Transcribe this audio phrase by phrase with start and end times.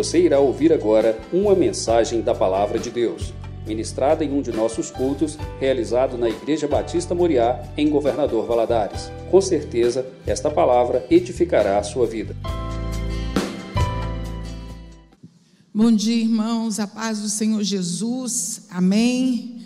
[0.00, 3.34] Você irá ouvir agora uma mensagem da Palavra de Deus,
[3.66, 9.12] ministrada em um de nossos cultos, realizado na Igreja Batista Moriá, em Governador Valadares.
[9.30, 12.34] Com certeza, esta palavra edificará a sua vida.
[15.74, 19.60] Bom dia, irmãos, a paz do Senhor Jesus, amém.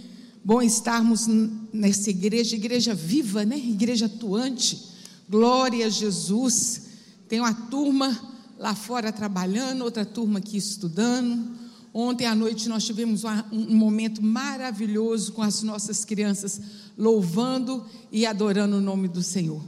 [0.45, 1.29] Bom estarmos
[1.73, 3.57] nessa igreja, igreja viva, né?
[3.57, 4.83] Igreja atuante.
[5.31, 6.89] Glória a Jesus.
[7.29, 11.57] Tem uma turma lá fora trabalhando, outra turma aqui estudando.
[11.93, 13.23] Ontem à noite nós tivemos
[13.53, 16.61] um momento maravilhoso com as nossas crianças
[16.99, 19.63] louvando e adorando o nome do Senhor.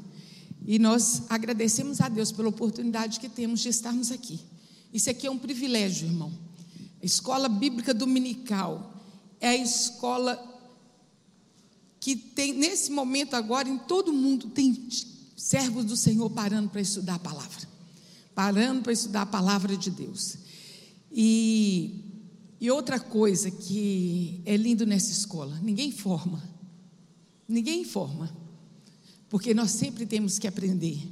[0.67, 4.41] E nós agradecemos a Deus pela oportunidade que temos de estarmos aqui.
[4.93, 6.33] Isso aqui é um privilégio, irmão.
[7.01, 8.95] A escola bíblica dominical
[9.41, 10.55] é a escola
[12.01, 14.89] que tem, nesse momento agora, em todo mundo, tem
[15.37, 17.69] servos do Senhor parando para estudar a palavra,
[18.37, 20.37] parando para estudar a palavra de Deus.
[21.11, 22.05] E,
[22.61, 26.43] e outra coisa que é lindo nessa escola: ninguém forma,
[27.49, 28.31] ninguém forma,
[29.31, 31.09] porque nós sempre temos que aprender,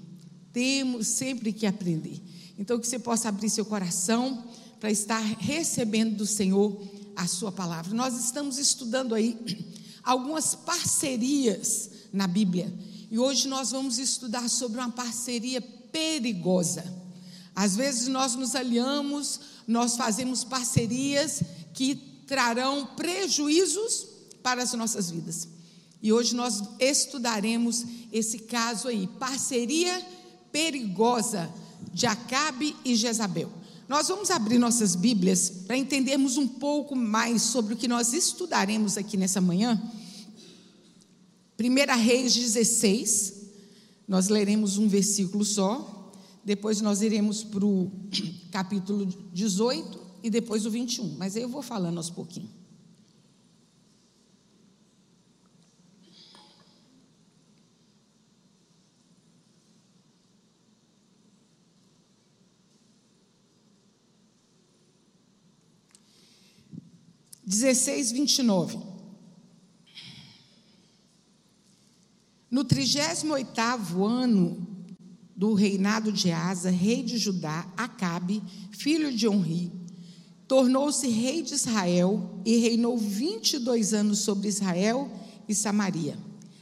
[0.53, 2.21] temos sempre que aprender.
[2.59, 4.45] Então, que você possa abrir seu coração
[4.79, 6.81] para estar recebendo do Senhor
[7.17, 7.95] a sua palavra.
[7.95, 9.37] Nós estamos estudando aí
[10.05, 12.73] algumas parcerias na Bíblia
[13.11, 17.04] e hoje nós vamos estudar sobre uma parceria perigosa.
[17.55, 21.95] Às vezes nós nos aliamos, nós fazemos parcerias que
[22.27, 24.07] trarão prejuízos
[24.43, 25.49] para as nossas vidas.
[26.03, 30.05] E hoje nós estudaremos esse caso aí, parceria
[30.53, 31.51] perigosa
[31.93, 33.51] de Acabe e Jezabel.
[33.89, 38.97] Nós vamos abrir nossas Bíblias para entendermos um pouco mais sobre o que nós estudaremos
[38.97, 39.81] aqui nessa manhã.
[41.59, 43.35] 1 Reis 16,
[44.09, 45.94] nós leremos um versículo só,
[46.45, 47.91] depois nós iremos para o
[48.51, 52.65] capítulo 18 e depois o 21, mas aí eu vou falando aos pouquinhos.
[67.47, 68.79] 16, 29.
[72.51, 74.74] No 38 ano
[75.37, 79.73] do reinado de Asa, rei de Judá, Acabe, filho de Onri,
[80.47, 85.11] tornou-se rei de Israel e reinou 22 anos sobre Israel
[85.49, 86.17] e Samaria.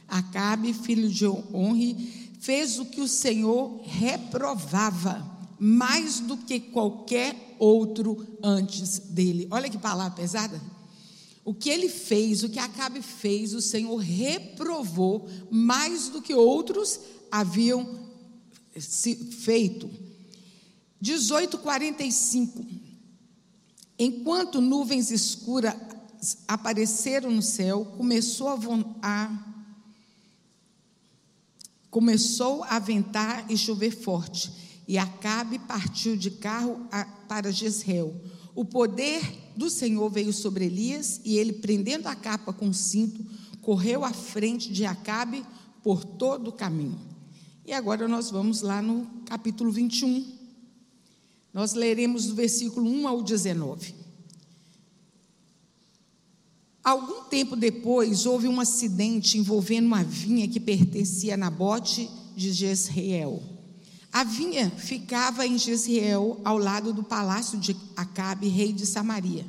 [0.07, 8.25] Acabe, filho de Onri, fez o que o Senhor reprovava, mais do que qualquer outro
[8.41, 9.47] antes dele.
[9.51, 10.61] Olha que palavra pesada.
[11.45, 16.99] O que ele fez, o que Acabe fez, o Senhor reprovou mais do que outros
[17.31, 18.02] haviam
[18.79, 19.89] feito.
[21.01, 22.65] 18:45.
[23.97, 25.75] Enquanto nuvens escuras
[26.47, 28.57] apareceram no céu, começou a,
[29.01, 29.53] a
[31.91, 34.51] começou a ventar e chover forte,
[34.87, 36.87] e Acabe partiu de carro
[37.27, 38.15] para Jezreel.
[38.55, 39.21] O poder
[39.55, 43.23] do Senhor veio sobre Elias e ele, prendendo a capa com o cinto,
[43.61, 45.45] correu à frente de Acabe
[45.83, 47.12] por todo o caminho.
[47.65, 50.25] E agora nós vamos lá no capítulo 21.
[51.53, 53.95] Nós leremos do versículo 1 ao 19.
[56.83, 63.41] Algum tempo depois, houve um acidente envolvendo uma vinha que pertencia a Nabote de Jezreel.
[64.11, 69.45] A vinha ficava em Jezreel, ao lado do palácio de Acabe, rei de Samaria.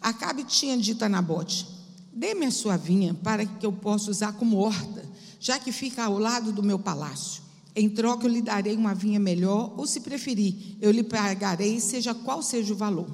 [0.00, 1.66] Acabe tinha dito a Nabote:
[2.12, 5.09] Dê-me a sua vinha para que eu possa usar como horta,
[5.40, 7.42] já que fica ao lado do meu palácio.
[7.74, 12.14] Em troca, eu lhe darei uma vinha melhor, ou se preferir, eu lhe pagarei, seja
[12.14, 13.08] qual seja o valor.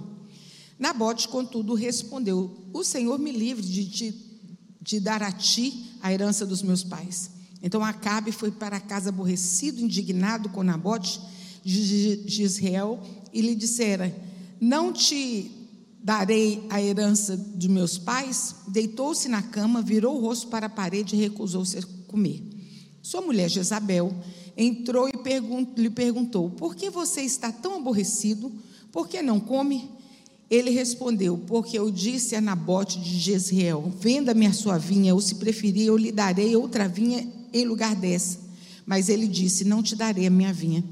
[0.79, 4.15] Nabote, contudo, respondeu: O Senhor me livre de, de,
[4.83, 7.31] de dar a ti a herança dos meus pais.
[7.63, 11.21] Então Acabe foi para casa aborrecido, indignado com Nabote
[11.63, 13.01] de Israel,
[13.33, 14.15] e lhe dissera:
[14.61, 15.51] Não te
[16.03, 18.55] darei a herança de meus pais?
[18.69, 22.43] Deitou-se na cama, virou o rosto para a parede e recusou-se a comer.
[23.03, 24.13] Sua mulher Jezabel
[24.57, 28.51] entrou e lhe perguntou: Por que você está tão aborrecido?
[28.91, 29.91] Por que não come?
[30.51, 35.37] Ele respondeu: Porque eu disse a Nabote de Jezreel: Venda-me a sua vinha, ou se
[35.37, 38.39] preferir, eu lhe darei outra vinha em lugar dessa.
[38.85, 40.85] Mas ele disse: Não te darei a minha vinha.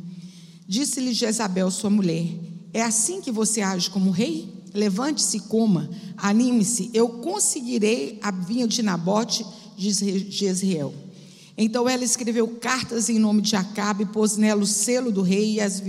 [0.66, 2.26] Disse-lhe Jezabel, sua mulher:
[2.72, 4.52] É assim que você age como rei?
[4.74, 9.46] Levante-se coma, anime-se, eu conseguirei a vinha de Nabote
[9.76, 10.92] de Jezreel.
[11.56, 15.60] Então ela escreveu cartas em nome de Acabe, pôs nela o selo do rei e
[15.60, 15.82] as,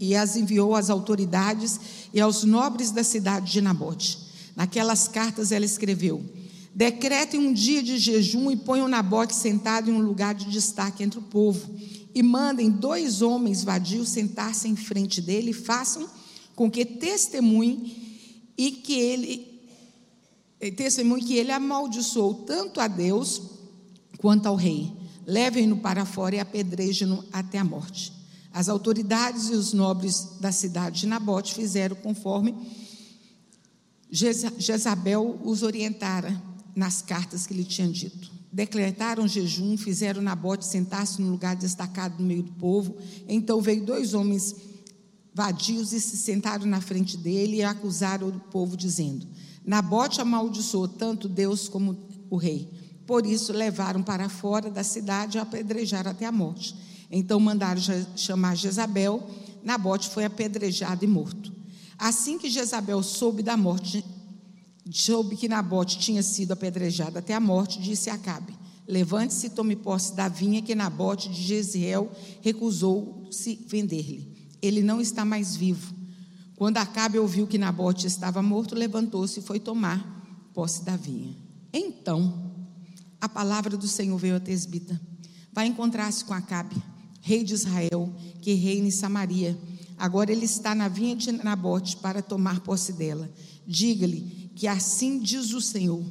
[0.00, 1.78] e as enviou às autoridades
[2.12, 4.18] e aos nobres da cidade de Nabote.
[4.56, 6.24] Naquelas cartas ela escreveu:
[6.74, 11.20] Decretem um dia de jejum e ponham Nabote sentado em um lugar de destaque entre
[11.20, 11.72] o povo.
[12.14, 16.06] E mandem dois homens vadios sentar-se em frente dele e façam
[16.54, 19.52] com que testemunhe e que ele
[20.76, 23.40] testemunhe que ele amaldiçoou tanto a Deus
[24.18, 28.12] quanto ao rei levem-no para fora e apedrejem-no até a morte.
[28.52, 32.54] As autoridades e os nobres da cidade de Nabote fizeram conforme
[34.10, 36.40] Jezabel os orientara
[36.76, 38.30] nas cartas que lhe tinham dito.
[38.52, 42.96] Decretaram jejum, fizeram Nabote sentar-se num lugar destacado no meio do povo.
[43.26, 44.54] Então veio dois homens
[45.34, 49.26] vadios e se sentaram na frente dele e acusaram o povo, dizendo:
[49.64, 51.96] Nabote amaldiçoou tanto Deus como
[52.28, 52.68] o rei.
[53.06, 56.74] Por isso, levaram para fora da cidade e apedrejaram até a morte.
[57.10, 57.80] Então, mandaram
[58.16, 59.28] chamar Jezabel.
[59.62, 61.52] Nabote foi apedrejado e morto.
[61.98, 64.04] Assim que Jezabel soube da morte,
[64.90, 68.54] soube que Nabote tinha sido apedrejado até a morte, disse a Acabe:
[68.88, 72.10] Levante-se e tome posse da vinha que Nabote de Jezreel
[72.40, 74.50] recusou-se vender-lhe.
[74.60, 75.94] Ele não está mais vivo.
[76.56, 81.36] Quando Acabe ouviu que Nabote estava morto, levantou-se e foi tomar posse da vinha.
[81.72, 82.51] Então,
[83.22, 85.00] a palavra do Senhor veio a Tesbita.
[85.52, 86.74] Vai encontrar-se com Acabe,
[87.20, 89.56] rei de Israel, que reina em Samaria.
[89.96, 93.32] Agora ele está na vinha de Nabote para tomar posse dela.
[93.64, 96.04] Diga-lhe que assim diz o Senhor: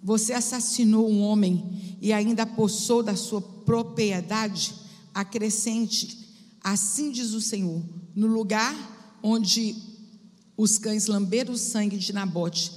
[0.00, 4.76] Você assassinou um homem e ainda possou da sua propriedade.
[5.12, 6.16] Acrescente,
[6.62, 7.82] assim diz o Senhor:
[8.14, 9.74] No lugar onde
[10.56, 12.70] os cães lamberam o sangue de Nabote,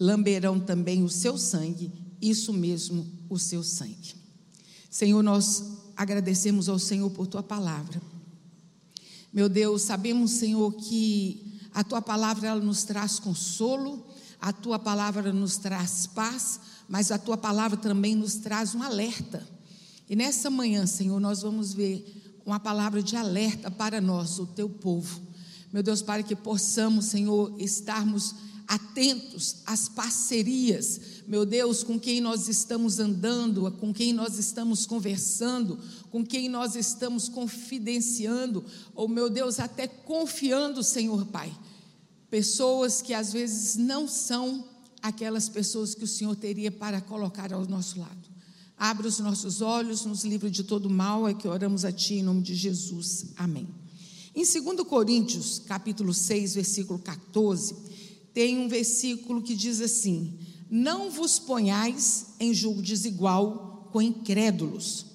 [0.00, 4.14] lamberão também o seu sangue isso mesmo, o seu sangue.
[4.90, 5.62] Senhor, nós
[5.96, 8.00] agradecemos ao Senhor por tua palavra.
[9.32, 14.06] Meu Deus, sabemos, Senhor, que a tua palavra ela nos traz consolo,
[14.40, 19.46] a tua palavra nos traz paz, mas a tua palavra também nos traz um alerta.
[20.08, 24.68] E nessa manhã, Senhor, nós vamos ver uma palavra de alerta para nós, o teu
[24.68, 25.20] povo.
[25.72, 28.34] Meu Deus, para que possamos, Senhor, estarmos
[28.68, 35.78] atentos às parcerias, meu Deus, com quem nós estamos andando, com quem nós estamos conversando,
[36.10, 41.52] com quem nós estamos confidenciando, ou meu Deus, até confiando, Senhor Pai.
[42.28, 44.64] Pessoas que às vezes não são
[45.00, 48.34] aquelas pessoas que o Senhor teria para colocar ao nosso lado.
[48.76, 52.22] Abre os nossos olhos, nos livre de todo mal, é que oramos a Ti em
[52.22, 53.26] nome de Jesus.
[53.36, 53.68] Amém.
[54.34, 57.76] Em 2 Coríntios, capítulo 6, versículo 14,
[58.32, 60.36] tem um versículo que diz assim:
[60.76, 65.06] Não vos ponhais em julgo desigual com incrédulos,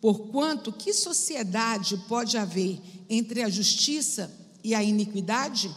[0.00, 2.80] porquanto que sociedade pode haver
[3.10, 5.70] entre a justiça e a iniquidade?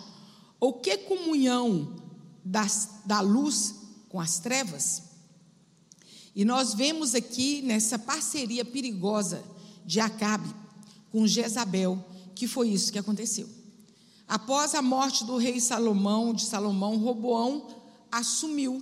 [0.58, 1.98] Ou que comunhão
[2.46, 3.76] das, da luz
[4.08, 5.04] com as trevas?
[6.34, 9.44] E nós vemos aqui nessa parceria perigosa
[9.86, 10.56] de Acabe
[11.12, 12.02] com Jezabel,
[12.34, 13.50] que foi isso que aconteceu.
[14.30, 17.68] Após a morte do rei Salomão, de Salomão, Roboão
[18.10, 18.82] assumiu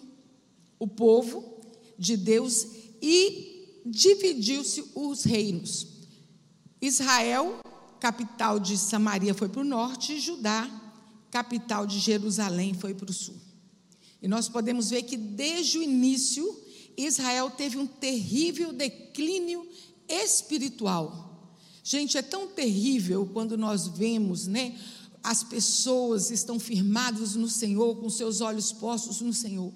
[0.83, 1.61] o povo
[1.97, 2.67] de Deus
[3.01, 5.87] e dividiu-se os reinos.
[6.81, 7.59] Israel,
[8.01, 10.69] capital de Samaria, foi para o norte, e Judá,
[11.31, 13.37] capital de Jerusalém, foi para o sul.
[14.21, 16.61] E nós podemos ver que desde o início,
[16.97, 19.65] Israel teve um terrível declínio
[20.07, 21.57] espiritual.
[21.81, 24.77] Gente, é tão terrível quando nós vemos, né,
[25.23, 29.71] as pessoas estão firmadas no Senhor, com seus olhos postos no Senhor.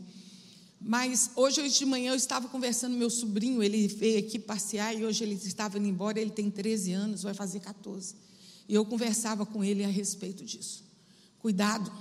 [0.79, 4.95] Mas hoje, hoje de manhã, eu estava conversando com meu sobrinho, ele veio aqui passear
[4.95, 8.15] e hoje ele estava indo embora, ele tem 13 anos, vai fazer 14.
[8.69, 10.83] E eu conversava com ele a respeito disso.
[11.39, 11.91] Cuidado,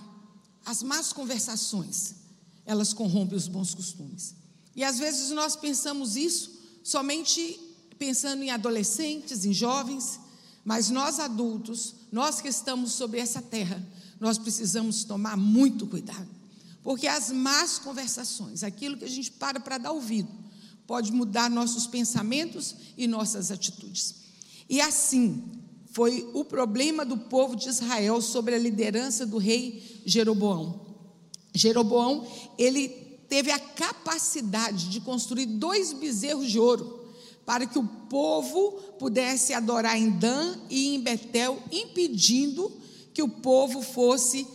[0.65, 2.17] as más conversações,
[2.65, 4.35] elas corrompem os bons costumes.
[4.75, 7.59] E às vezes nós pensamos isso somente
[7.99, 10.21] pensando em adolescentes, em jovens,
[10.65, 13.85] mas nós adultos, nós que estamos sobre essa terra,
[14.21, 16.36] nós precisamos tomar muito cuidado.
[16.87, 20.29] Porque as más conversações, aquilo que a gente para para dar ouvido,
[20.87, 24.15] pode mudar nossos pensamentos e nossas atitudes.
[24.71, 25.43] E assim
[25.91, 30.81] foi o problema do povo de Israel sobre a liderança do rei Jeroboão.
[31.53, 32.25] Jeroboão,
[32.57, 32.89] ele
[33.29, 37.05] teve a capacidade de construir dois bezerros de ouro
[37.45, 42.71] para que o povo pudesse adorar em Dan e em Betel, impedindo
[43.13, 44.47] que o povo fosse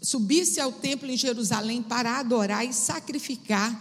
[0.00, 3.80] subisse ao templo em Jerusalém para adorar e sacrificar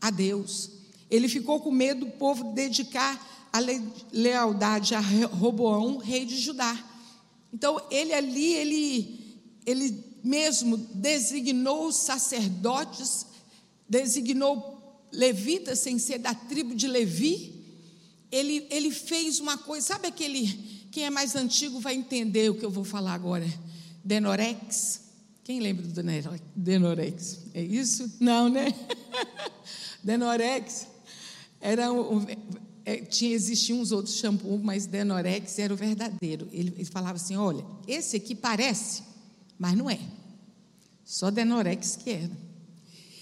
[0.00, 0.70] a Deus.
[1.10, 3.58] Ele ficou com medo do povo dedicar a
[4.12, 6.76] lealdade a Roboão, rei de Judá.
[7.52, 13.26] Então, ele ali, ele, ele mesmo designou sacerdotes,
[13.88, 14.76] designou
[15.10, 17.54] levitas sem ser da tribo de Levi.
[18.30, 20.46] Ele, ele fez uma coisa, sabe aquele,
[20.92, 23.46] quem é mais antigo vai entender o que eu vou falar agora.
[24.04, 25.07] Denorex.
[25.48, 26.02] Quem lembra do
[26.54, 27.38] Denorex?
[27.54, 28.12] É isso?
[28.20, 28.66] Não, né?
[30.04, 30.86] Denorex
[31.58, 32.26] era um,
[32.84, 36.46] é, tinha existiam uns outros shampoos, mas Denorex era o verdadeiro.
[36.52, 39.02] Ele, ele falava assim: olha, esse aqui parece,
[39.58, 39.98] mas não é.
[41.02, 42.36] Só Denorex que era.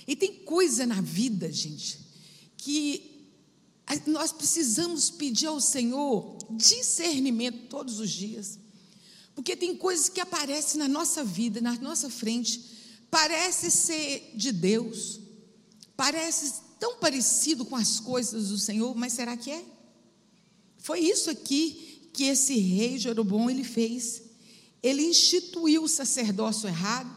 [0.05, 2.01] E tem coisa na vida, gente,
[2.57, 3.31] que
[4.05, 8.59] nós precisamos pedir ao Senhor discernimento todos os dias.
[9.37, 12.59] Porque tem coisas que aparecem na nossa vida, na nossa frente,
[13.11, 15.21] parece ser de Deus,
[15.95, 19.63] parece tão parecido com as coisas do Senhor, mas será que é?
[20.79, 24.23] Foi isso aqui que esse rei Jeroboão ele fez.
[24.83, 27.15] Ele instituiu o sacerdócio errado,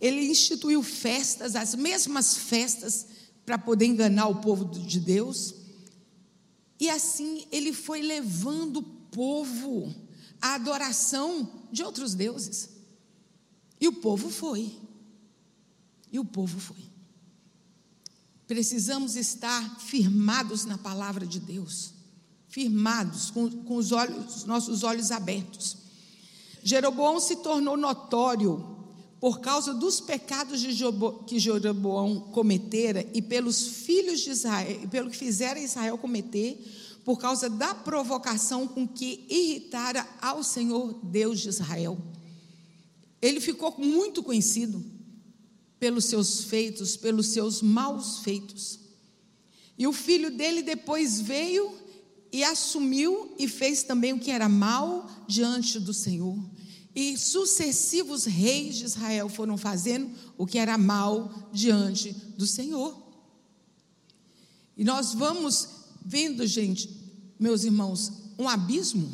[0.00, 3.06] ele instituiu festas, as mesmas festas,
[3.46, 5.54] para poder enganar o povo de Deus.
[6.80, 9.94] E assim ele foi levando o povo
[10.44, 12.68] à adoração de outros deuses.
[13.80, 14.78] E o povo foi.
[16.12, 16.84] E o povo foi.
[18.46, 21.94] Precisamos estar firmados na palavra de Deus,
[22.46, 25.78] firmados, com, com os olhos, nossos olhos abertos.
[26.62, 28.76] Jeroboão se tornou notório
[29.18, 30.60] por causa dos pecados
[31.26, 36.62] que Jeroboão cometera e pelos filhos de Israel, pelo que fizeram Israel cometer,
[37.04, 41.98] por causa da provocação com que irritara ao Senhor Deus de Israel.
[43.20, 44.82] Ele ficou muito conhecido
[45.78, 48.80] pelos seus feitos, pelos seus maus feitos.
[49.76, 51.72] E o filho dele depois veio
[52.32, 56.38] e assumiu e fez também o que era mal diante do Senhor.
[56.94, 62.96] E sucessivos reis de Israel foram fazendo o que era mal diante do Senhor.
[64.76, 66.90] E nós vamos vendo, gente,
[67.38, 69.10] meus irmãos, um abismo,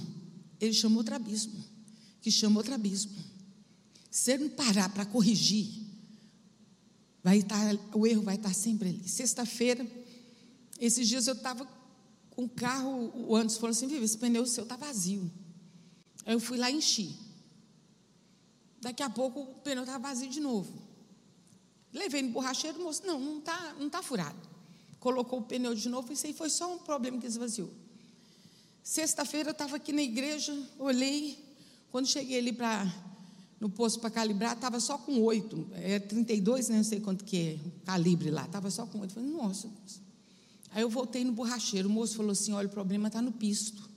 [0.61, 1.65] ele chama outro abismo,
[2.21, 3.13] que chama outro abismo.
[4.11, 5.69] Se ele não parar para corrigir,
[7.23, 9.09] vai estar, o erro vai estar sempre ali.
[9.09, 9.87] Sexta-feira,
[10.79, 11.67] esses dias eu estava
[12.31, 15.31] com o carro, o Anderson falou assim, Vivi, esse pneu seu está vazio.
[16.27, 17.17] Aí eu fui lá e enchi.
[18.81, 20.73] Daqui a pouco o pneu estava vazio de novo.
[21.93, 24.50] Levei no borracheiro, moço, não, não está não tá furado.
[25.01, 27.71] Colocou o pneu de novo, isso aí foi só um problema que esvaziou.
[28.83, 31.39] Sexta-feira eu estava aqui na igreja, olhei,
[31.91, 32.87] quando cheguei ali para
[33.59, 37.37] no posto para calibrar, estava só com oito, é 32, né, não sei quanto que
[37.37, 39.13] é o calibre lá, estava só com oito.
[39.13, 39.69] Falei, nossa.
[40.71, 43.89] Aí eu voltei no borracheiro, o moço falou assim, olha, o problema está no pisto.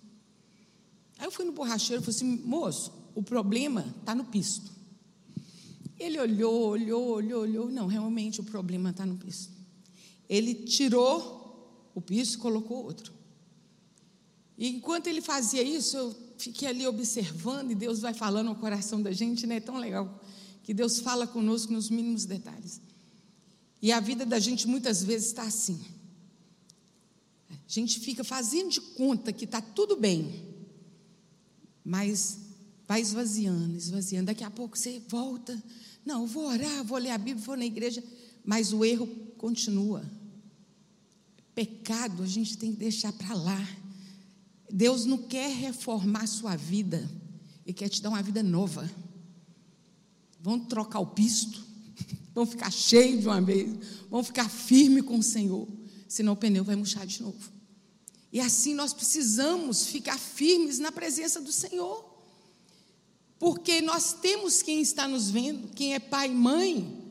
[1.18, 4.72] Aí eu fui no borracheiro e falei assim, moço, o problema está no pisto.
[5.98, 7.70] Ele olhou, olhou, olhou, olhou.
[7.70, 9.50] Não, realmente o problema está no piso.
[10.34, 13.14] Ele tirou o piso e colocou outro.
[14.58, 19.00] E enquanto ele fazia isso, eu fiquei ali observando e Deus vai falando ao coração
[19.00, 19.58] da gente, né?
[19.58, 20.24] É tão legal
[20.64, 22.82] que Deus fala conosco nos mínimos detalhes.
[23.80, 25.80] E a vida da gente muitas vezes está assim.
[27.52, 30.48] A gente fica fazendo de conta que está tudo bem,
[31.86, 32.40] mas
[32.88, 34.26] vai esvaziando, esvaziando.
[34.26, 35.64] Daqui a pouco você volta.
[36.04, 38.04] Não, vou orar, vou ler a Bíblia, vou na igreja,
[38.44, 39.06] mas o erro
[39.38, 40.04] continua.
[41.56, 43.68] Pecado a gente tem que deixar para lá.
[44.72, 47.10] Deus não quer reformar a sua vida,
[47.66, 48.90] Ele quer te dar uma vida nova.
[50.40, 51.64] Vamos trocar o pisto,
[52.34, 53.78] vamos ficar cheio de uma vez,
[54.10, 55.68] vamos ficar firme com o Senhor,
[56.08, 57.52] senão o pneu vai murchar de novo.
[58.32, 62.12] E assim nós precisamos ficar firmes na presença do Senhor.
[63.38, 67.03] Porque nós temos quem está nos vendo, quem é pai e mãe.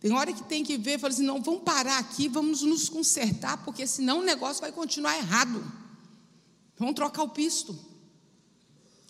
[0.00, 3.62] Tem hora que tem que ver, fala assim, não, vamos parar aqui, vamos nos consertar,
[3.64, 5.62] porque senão o negócio vai continuar errado.
[6.78, 7.78] Vamos trocar o pisto.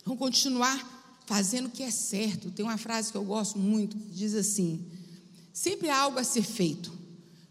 [0.03, 2.51] Vamos continuar fazendo o que é certo.
[2.51, 4.85] Tem uma frase que eu gosto muito, que diz assim:
[5.53, 6.91] sempre há algo a ser feito.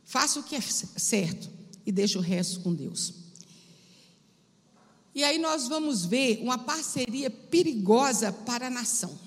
[0.05, 1.49] Faça o que é certo
[1.87, 3.15] e deixe o resto com Deus.
[5.15, 9.19] E aí nós vamos ver uma parceria perigosa para a nação.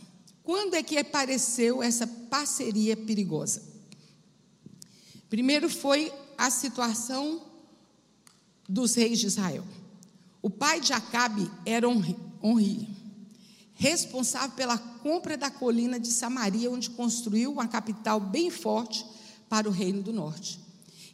[0.44, 3.73] Quando é que apareceu essa parceria perigosa?
[5.34, 7.42] Primeiro foi a situação
[8.70, 9.64] dos reis de Israel.
[10.44, 12.88] O pai de Acabe era Onri,
[13.74, 19.04] responsável pela compra da colina de Samaria, onde construiu uma capital bem forte
[19.50, 20.60] para o reino do norte.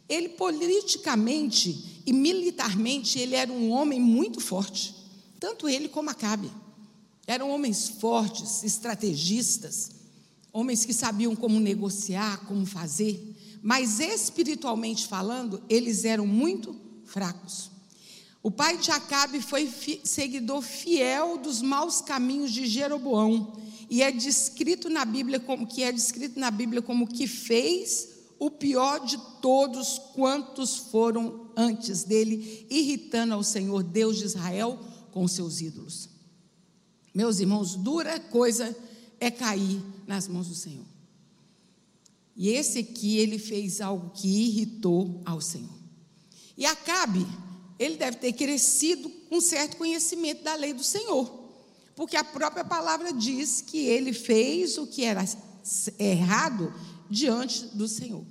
[0.06, 4.94] Ele politicamente E militarmente ele era um homem muito forte,
[5.38, 6.52] tanto ele como Acabe.
[7.26, 9.92] Eram homens fortes, estrategistas,
[10.52, 13.29] homens que sabiam como negociar, como fazer,
[13.62, 16.74] mas espiritualmente falando, eles eram muito
[17.04, 17.70] fracos.
[18.42, 23.52] O pai de Acabe foi fi seguidor fiel dos maus caminhos de Jeroboão
[23.90, 28.50] e é descrito na Bíblia como que é descrito na Bíblia como que fez o
[28.50, 34.78] pior de todos quantos foram antes dele, irritando ao Senhor Deus de Israel
[35.12, 36.08] com seus ídolos.
[37.12, 38.74] Meus irmãos, dura coisa
[39.18, 40.86] é cair nas mãos do Senhor.
[42.36, 45.78] E esse aqui, ele fez algo que irritou ao Senhor.
[46.56, 47.26] E Acabe,
[47.78, 51.48] ele deve ter crescido com certo conhecimento da lei do Senhor,
[51.96, 55.24] porque a própria palavra diz que ele fez o que era
[55.98, 56.72] errado
[57.08, 58.24] diante do Senhor.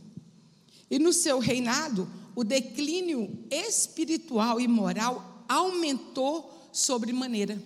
[0.89, 7.62] E no seu reinado, o declínio espiritual e moral aumentou sobremaneira.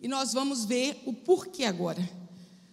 [0.00, 2.06] E nós vamos ver o porquê agora.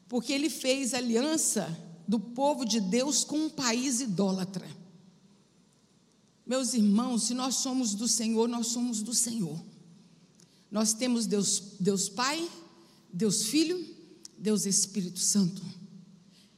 [0.07, 1.77] Porque ele fez aliança
[2.11, 4.67] do povo de Deus com um país idólatra.
[6.45, 9.57] Meus irmãos, se nós somos do Senhor, nós somos do Senhor.
[10.69, 12.45] Nós temos Deus, Deus Pai,
[13.13, 13.81] Deus Filho,
[14.37, 15.63] Deus Espírito Santo.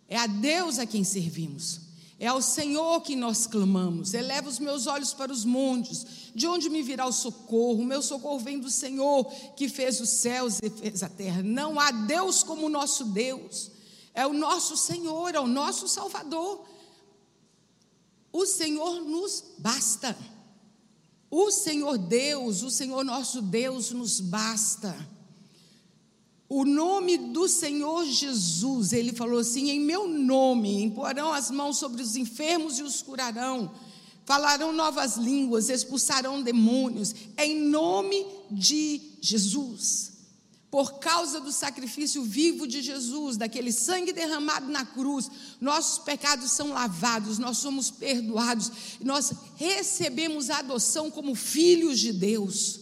[0.08, 1.82] É a Deus a quem servimos.
[2.18, 4.16] É ao Senhor que nós clamamos.
[4.16, 6.32] Eleva os meus olhos para os montes.
[6.34, 7.84] De onde me virá o socorro?
[7.84, 11.44] O meu socorro vem do Senhor, que fez os céus e fez a terra.
[11.44, 13.72] Não há Deus como o nosso Deus
[14.14, 16.64] é o nosso Senhor, é o nosso Salvador.
[18.32, 20.16] O Senhor nos basta.
[21.30, 24.96] O Senhor Deus, o Senhor nosso Deus nos basta.
[26.48, 32.04] O nome do Senhor Jesus, ele falou assim: em meu nome imporão as mãos sobre
[32.04, 33.74] os enfermos e os curarão,
[34.26, 40.13] falarão novas línguas, expulsarão demônios, em nome de Jesus
[40.74, 45.30] por causa do sacrifício vivo de Jesus, daquele sangue derramado na cruz,
[45.62, 52.80] nossos pecados são lavados, nós somos perdoados, nós recebemos a adoção como filhos de Deus.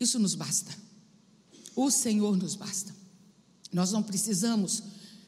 [0.00, 0.74] Isso nos basta.
[1.74, 2.96] O Senhor nos basta.
[3.70, 4.82] Nós não precisamos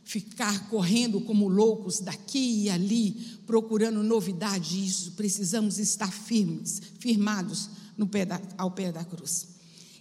[0.05, 3.11] ficar correndo como loucos daqui e ali,
[3.47, 4.87] procurando novidade.
[4.87, 7.69] Isso precisamos estar firmes, firmados
[8.11, 9.58] pé da, ao pé da cruz.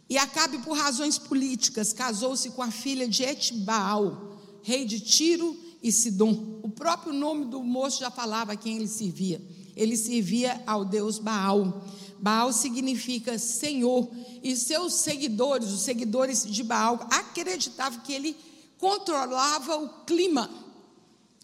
[0.09, 5.91] E Acabe, por razões políticas, casou-se com a filha de Etbaal, rei de Tiro e
[5.91, 6.59] Sidom.
[6.63, 9.41] O próprio nome do moço já falava a quem ele servia.
[9.75, 11.85] Ele servia ao deus Baal.
[12.19, 14.09] Baal significa Senhor.
[14.41, 18.35] E seus seguidores, os seguidores de Baal, acreditavam que ele
[18.77, 20.49] controlava o clima,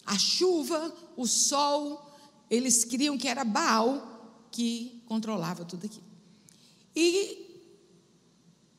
[0.05, 2.09] a chuva, o sol.
[2.49, 6.03] Eles criam que era Baal que controlava tudo aquilo.
[6.95, 7.42] E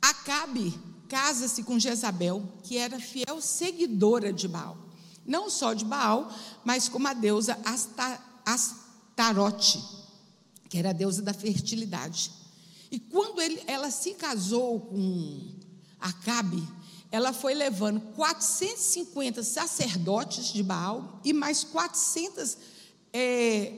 [0.05, 4.77] Acabe casa-se com Jezabel, que era fiel seguidora de Baal.
[5.25, 6.31] Não só de Baal,
[6.63, 7.59] mas como a deusa
[8.45, 9.83] Astarote,
[10.69, 12.31] que era a deusa da fertilidade.
[12.91, 15.55] E quando ele, ela se casou com
[15.99, 16.63] Acabe,
[17.11, 22.59] ela foi levando 450 sacerdotes de Baal e mais 400
[23.11, 23.73] é,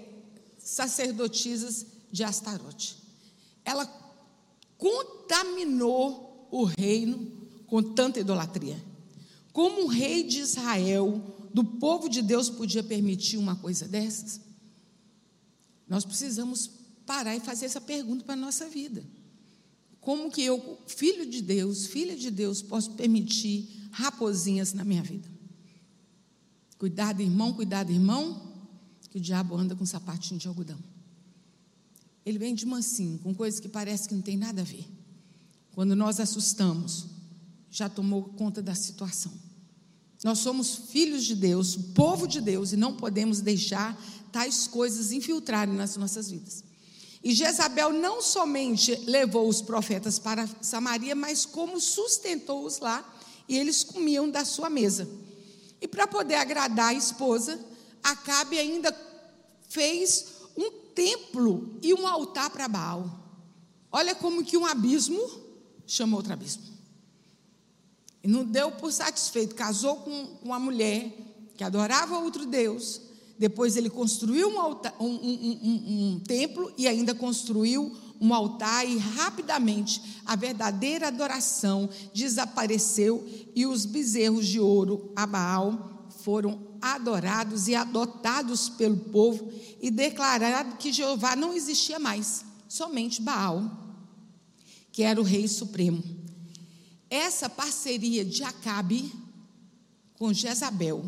[0.58, 2.96] sacerdotisas de Astarote.
[3.64, 3.86] Ela
[4.78, 7.30] contaminou o reino
[7.66, 8.82] com tanta idolatria.
[9.52, 14.40] Como um rei de Israel, do povo de Deus, podia permitir uma coisa dessas?
[15.88, 16.70] Nós precisamos
[17.06, 19.04] parar e fazer essa pergunta para a nossa vida.
[20.00, 25.28] Como que eu, filho de Deus, filha de Deus, posso permitir raposinhas na minha vida?
[26.78, 28.54] Cuidado, irmão, cuidado, irmão,
[29.10, 30.78] que o diabo anda com sapatinho de algodão.
[32.26, 34.84] Ele vem de mansinho, com coisas que parece que não tem nada a ver.
[35.72, 37.06] Quando nós assustamos,
[37.70, 39.32] já tomou conta da situação.
[40.24, 43.96] Nós somos filhos de Deus, povo de Deus, e não podemos deixar
[44.32, 46.64] tais coisas infiltrarem nas nossas vidas.
[47.22, 53.04] E Jezabel não somente levou os profetas para Samaria, mas como sustentou-os lá,
[53.48, 55.08] e eles comiam da sua mesa.
[55.80, 57.60] E para poder agradar a esposa,
[58.02, 58.96] Acabe ainda
[59.68, 60.35] fez
[60.96, 63.20] templo e um altar para Baal.
[63.92, 65.20] Olha como que um abismo
[65.86, 66.64] chama outro abismo.
[68.24, 71.12] E não deu por satisfeito, casou com uma mulher
[71.56, 73.00] que adorava outro Deus.
[73.38, 78.96] Depois ele construiu um, altar, um, um, um templo e ainda construiu um altar, e
[78.96, 87.74] rapidamente a verdadeira adoração desapareceu e os bezerros de ouro a Baal foram adorados e
[87.74, 93.84] adotados pelo povo e declarado que Jeová não existia mais, somente Baal,
[94.92, 96.02] que era o rei supremo.
[97.08, 99.12] Essa parceria de Acabe
[100.14, 101.04] com Jezabel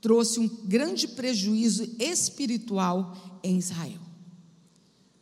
[0.00, 4.00] trouxe um grande prejuízo espiritual em Israel.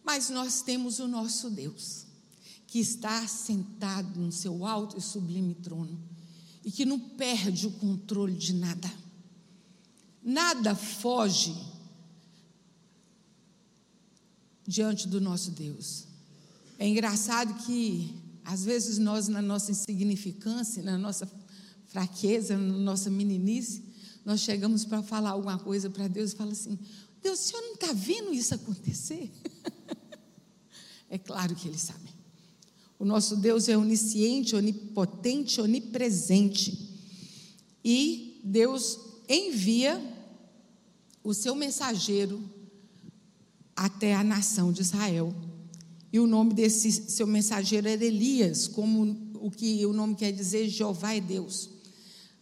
[0.04, 2.06] Mas nós temos o nosso Deus,
[2.66, 5.98] que está sentado no seu alto e sublime trono
[6.64, 8.90] e que não perde o controle de nada.
[10.24, 11.54] Nada foge
[14.66, 16.06] diante do nosso Deus.
[16.78, 21.30] É engraçado que, às vezes, nós, na nossa insignificância, na nossa
[21.88, 23.84] fraqueza, na nossa meninice,
[24.24, 26.78] nós chegamos para falar alguma coisa para Deus e fala assim:
[27.22, 29.30] Deus, o senhor não está vendo isso acontecer?
[31.10, 32.08] é claro que Ele sabe.
[32.98, 36.90] O nosso Deus é onisciente, onipotente, onipresente.
[37.84, 40.13] E Deus envia
[41.24, 42.44] o seu mensageiro
[43.74, 45.34] até a nação de Israel.
[46.12, 50.68] E o nome desse seu mensageiro era Elias, como o que o nome quer dizer
[50.68, 51.70] Jeová é Deus.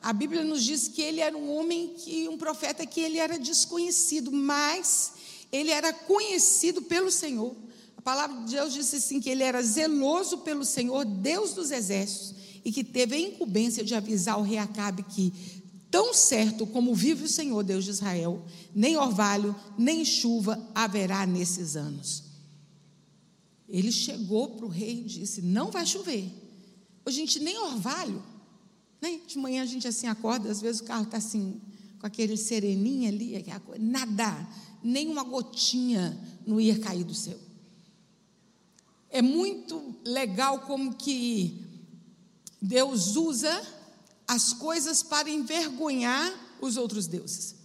[0.02, 3.38] A Bíblia nos diz que ele era um homem que um profeta que ele era
[3.38, 5.12] desconhecido, mas
[5.52, 7.54] ele era conhecido pelo Senhor.
[7.96, 12.34] A palavra de Deus disse assim que ele era zeloso pelo Senhor, Deus dos exércitos,
[12.64, 15.61] e que teve a incumbência de avisar o rei Acabe que
[15.92, 18.42] tão certo como vive o Senhor Deus de Israel,
[18.74, 22.24] nem orvalho, nem chuva haverá nesses anos.
[23.68, 26.32] Ele chegou para o rei e disse: Não vai chover.
[27.04, 28.22] Hoje, gente, nem orvalho,
[29.02, 29.20] né?
[29.26, 31.60] De manhã a gente assim acorda, às vezes o carro está assim,
[32.00, 33.44] com aquele sereninho ali,
[33.78, 34.48] nada,
[34.82, 37.38] nem uma gotinha não ia cair do céu.
[39.10, 41.66] É muito legal como que
[42.62, 43.81] Deus usa
[44.26, 47.56] as coisas para envergonhar os outros deuses.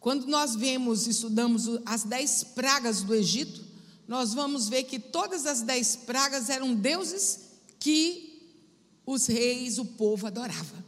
[0.00, 3.64] Quando nós vemos e estudamos as dez pragas do Egito,
[4.06, 7.40] nós vamos ver que todas as dez pragas eram deuses
[7.78, 8.26] que
[9.04, 10.84] os reis, o povo adorava.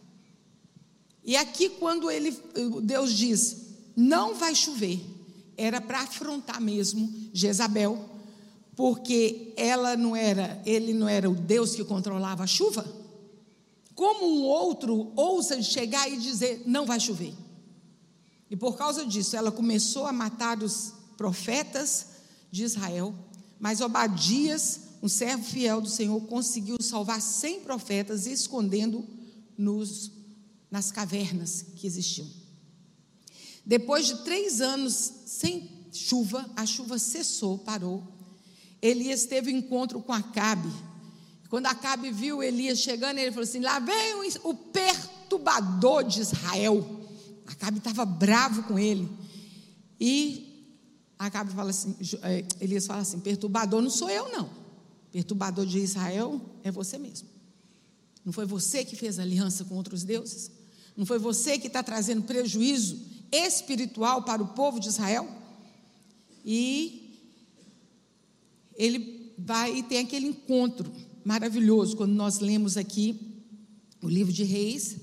[1.25, 2.37] E aqui, quando ele,
[2.83, 3.57] Deus diz,
[3.97, 5.01] não vai chover,
[5.57, 8.09] era para afrontar mesmo Jezabel,
[8.77, 12.87] porque ela não era, ele não era o Deus que controlava a chuva.
[13.99, 17.35] Como um outro ousa chegar e dizer, não vai chover?
[18.49, 22.07] E por causa disso, ela começou a matar os profetas
[22.49, 23.13] de Israel,
[23.59, 29.05] mas Obadias um servo fiel do Senhor conseguiu salvar cem profetas escondendo
[29.59, 30.13] nos
[30.71, 32.29] nas cavernas que existiam.
[33.67, 38.07] Depois de três anos sem chuva, a chuva cessou, parou.
[38.81, 40.71] Elias teve um encontro com Acabe.
[41.49, 47.07] Quando Acabe viu Elias chegando, ele falou assim: Lá vem o perturbador de Israel.
[47.47, 49.09] Acabe estava bravo com ele.
[49.99, 50.77] E
[51.19, 54.51] Acabe fala assim: eh, Elias fala assim: Perturbador não sou eu, não.
[55.11, 57.29] Perturbador de Israel é você mesmo.
[58.25, 60.51] Não foi você que fez aliança com outros deuses?
[60.95, 63.01] Não foi você que está trazendo prejuízo
[63.33, 65.27] espiritual para o povo de Israel?
[66.45, 67.25] E
[68.75, 70.93] ele vai e tem aquele encontro
[71.29, 73.45] maravilhoso quando nós lemos aqui
[74.03, 74.97] o livro de Reis.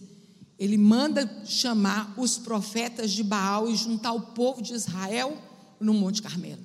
[0.58, 5.38] Ele manda chamar os profetas de Baal e juntar o povo de Israel
[5.80, 6.64] no Monte Carmelo.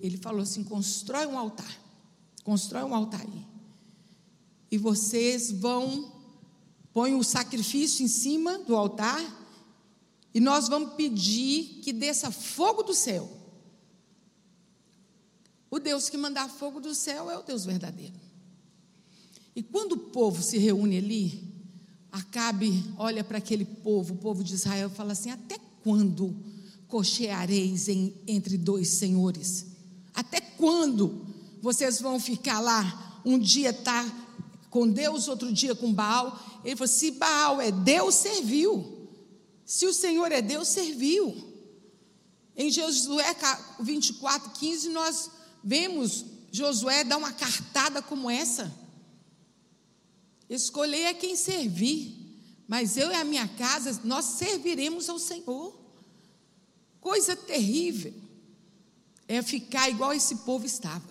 [0.00, 1.78] Ele falou assim: constrói um altar.
[2.42, 3.46] Constrói um altar aí.
[4.70, 6.10] E vocês vão,
[6.94, 9.20] põe o sacrifício em cima do altar,
[10.32, 13.30] e nós vamos pedir que desça fogo do céu.
[15.70, 18.29] O Deus que mandar fogo do céu é o Deus verdadeiro.
[19.60, 21.50] E quando o povo se reúne ali,
[22.12, 26.34] Acabe olha para aquele povo, o povo de Israel, e fala assim: Até quando
[26.88, 29.66] cocheareis em, entre dois senhores?
[30.12, 31.24] Até quando
[31.62, 34.04] vocês vão ficar lá, um dia tá
[34.70, 36.60] com Deus, outro dia com Baal.
[36.64, 39.08] Ele falou: se Baal é Deus, serviu.
[39.64, 41.48] Se o Senhor é Deus, serviu.
[42.56, 43.36] Em Josué
[43.78, 45.30] 24, 15, nós
[45.62, 48.80] vemos Josué dar uma cartada como essa.
[50.50, 52.12] Escolher é quem servir,
[52.66, 55.78] mas eu e a minha casa, nós serviremos ao Senhor.
[57.00, 58.12] Coisa terrível
[59.28, 61.08] é ficar igual esse povo estava.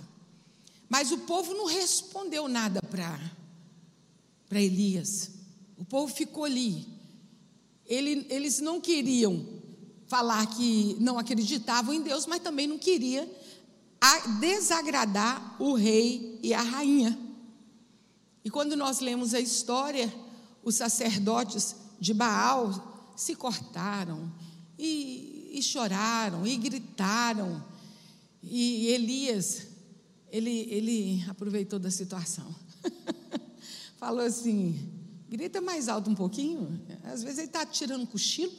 [0.90, 5.32] Mas o povo não respondeu nada para Elias.
[5.78, 6.86] O povo ficou ali.
[7.86, 9.48] Ele, eles não queriam
[10.08, 13.30] falar que não acreditavam em Deus, mas também não queria
[14.40, 17.29] desagradar o rei e a rainha.
[18.50, 20.12] E quando nós lemos a história,
[20.64, 24.34] os sacerdotes de Baal se cortaram
[24.76, 27.64] e, e choraram e gritaram.
[28.42, 29.68] E Elias,
[30.32, 32.56] ele, ele aproveitou da situação.
[34.00, 34.90] Falou assim:
[35.30, 36.82] grita mais alto um pouquinho.
[37.04, 38.52] Às vezes ele está tirando cochilo,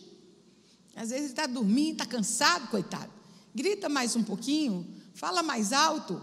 [0.94, 3.10] às vezes ele está dormindo, está cansado, coitado.
[3.52, 6.22] Grita mais um pouquinho, fala mais alto,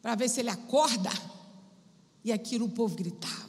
[0.00, 1.10] para ver se ele acorda.
[2.24, 3.48] E aquilo o povo gritava.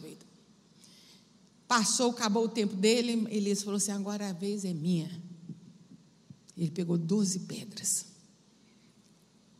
[1.69, 5.21] Passou, acabou o tempo dele, Elias falou assim: agora a vez é minha.
[6.57, 8.07] Ele pegou doze pedras,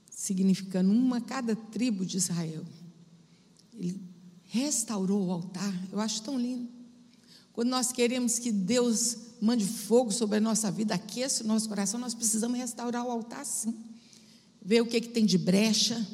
[0.09, 2.65] significando uma cada tribo de Israel.
[3.77, 4.01] Ele
[4.47, 5.71] restaurou o altar.
[5.91, 6.67] Eu acho tão lindo.
[7.53, 11.99] Quando nós queremos que Deus mande fogo sobre a nossa vida, aqueça o nosso coração,
[11.99, 13.75] nós precisamos restaurar o altar sim.
[14.59, 16.07] Ver o que, que tem de brecha,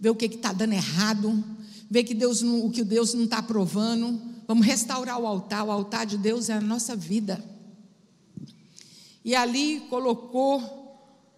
[0.00, 1.44] ver o que está dando errado,
[1.90, 4.20] ver que Deus não, o que Deus não está aprovando.
[4.46, 5.64] Vamos restaurar o altar.
[5.64, 7.44] O altar de Deus é a nossa vida.
[9.24, 10.78] E ali colocou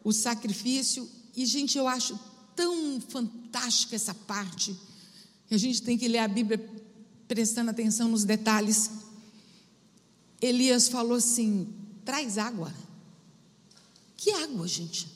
[0.05, 1.09] o sacrifício.
[1.37, 2.19] E, gente, eu acho
[2.55, 4.77] tão fantástica essa parte.
[5.51, 6.59] A gente tem que ler a Bíblia
[7.27, 8.91] prestando atenção nos detalhes.
[10.41, 11.69] Elias falou assim:
[12.05, 12.73] traz água.
[14.17, 15.09] Que água, gente?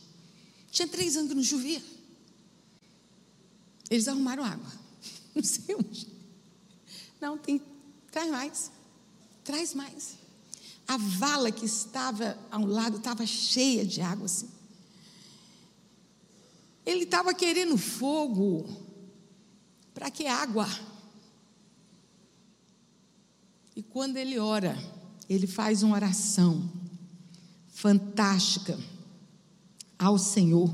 [0.71, 1.83] Tinha três anos que não chovia.
[3.91, 4.84] Eles arrumaram água.
[5.35, 6.09] Não sei onde.
[7.21, 7.61] Não, tem
[8.15, 8.71] Traz mais.
[9.43, 10.15] Traz mais.
[10.87, 14.49] A vala que estava ao lado estava cheia de água assim.
[16.87, 18.65] Ele estava querendo fogo.
[19.93, 20.69] Para que água?
[23.75, 24.79] E quando ele ora,
[25.29, 26.71] ele faz uma oração
[27.67, 28.79] fantástica
[29.99, 30.73] ao Senhor.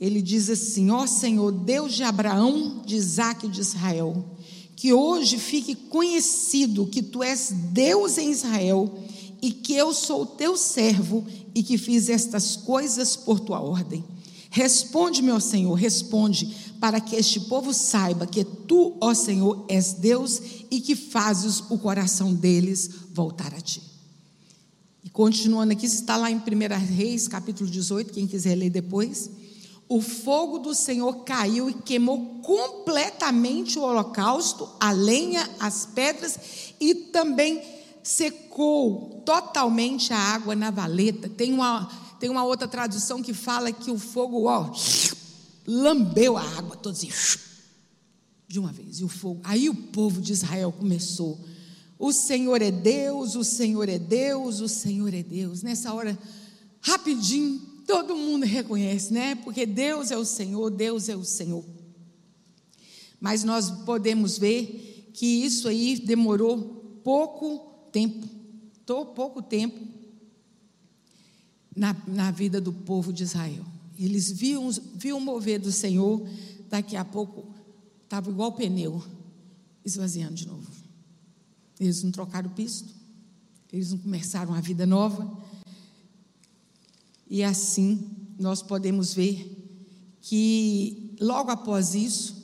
[0.00, 4.36] Ele diz assim: Ó Senhor, Deus de Abraão, de Isaac e de Israel,
[4.74, 8.98] que hoje fique conhecido que tu és Deus em Israel
[9.40, 14.04] e que eu sou teu servo e que fiz estas coisas por tua ordem.
[14.50, 20.40] Responde, meu Senhor, responde, para que este povo saiba que tu, ó Senhor, és Deus
[20.70, 23.82] e que fazes o coração deles voltar a ti.
[25.04, 26.40] E continuando aqui, está lá em 1
[26.94, 29.30] Reis, capítulo 18, quem quiser ler depois
[29.88, 36.38] o fogo do Senhor caiu e queimou completamente o holocausto, a lenha, as pedras
[36.80, 37.62] e também
[38.02, 41.28] secou totalmente a água na valeta.
[41.28, 41.86] Tem uma,
[42.18, 44.72] tem uma outra tradução que fala que o fogo ó,
[45.66, 47.04] lambeu a água todos
[48.48, 49.00] de uma vez.
[49.00, 49.40] E o fogo.
[49.44, 51.38] Aí o povo de Israel começou.
[51.98, 55.62] O Senhor é Deus, o Senhor é Deus, o Senhor é Deus.
[55.62, 56.16] Nessa hora,
[56.80, 59.34] rapidinho, todo mundo reconhece, né?
[59.36, 61.64] Porque Deus é o Senhor, Deus é o Senhor.
[63.20, 68.26] Mas nós podemos ver que isso aí demorou pouco tempo,
[69.14, 69.80] pouco tempo
[71.74, 73.64] na, na vida do povo de Israel.
[73.98, 76.26] Eles viam, viam mover do Senhor,
[76.68, 77.46] daqui a pouco
[78.04, 79.02] estava igual pneu,
[79.84, 80.70] esvaziando de novo.
[81.80, 82.94] Eles não trocaram o pisto,
[83.72, 85.45] eles não começaram a vida nova,
[87.28, 89.52] e assim nós podemos ver
[90.20, 92.36] que logo após isso,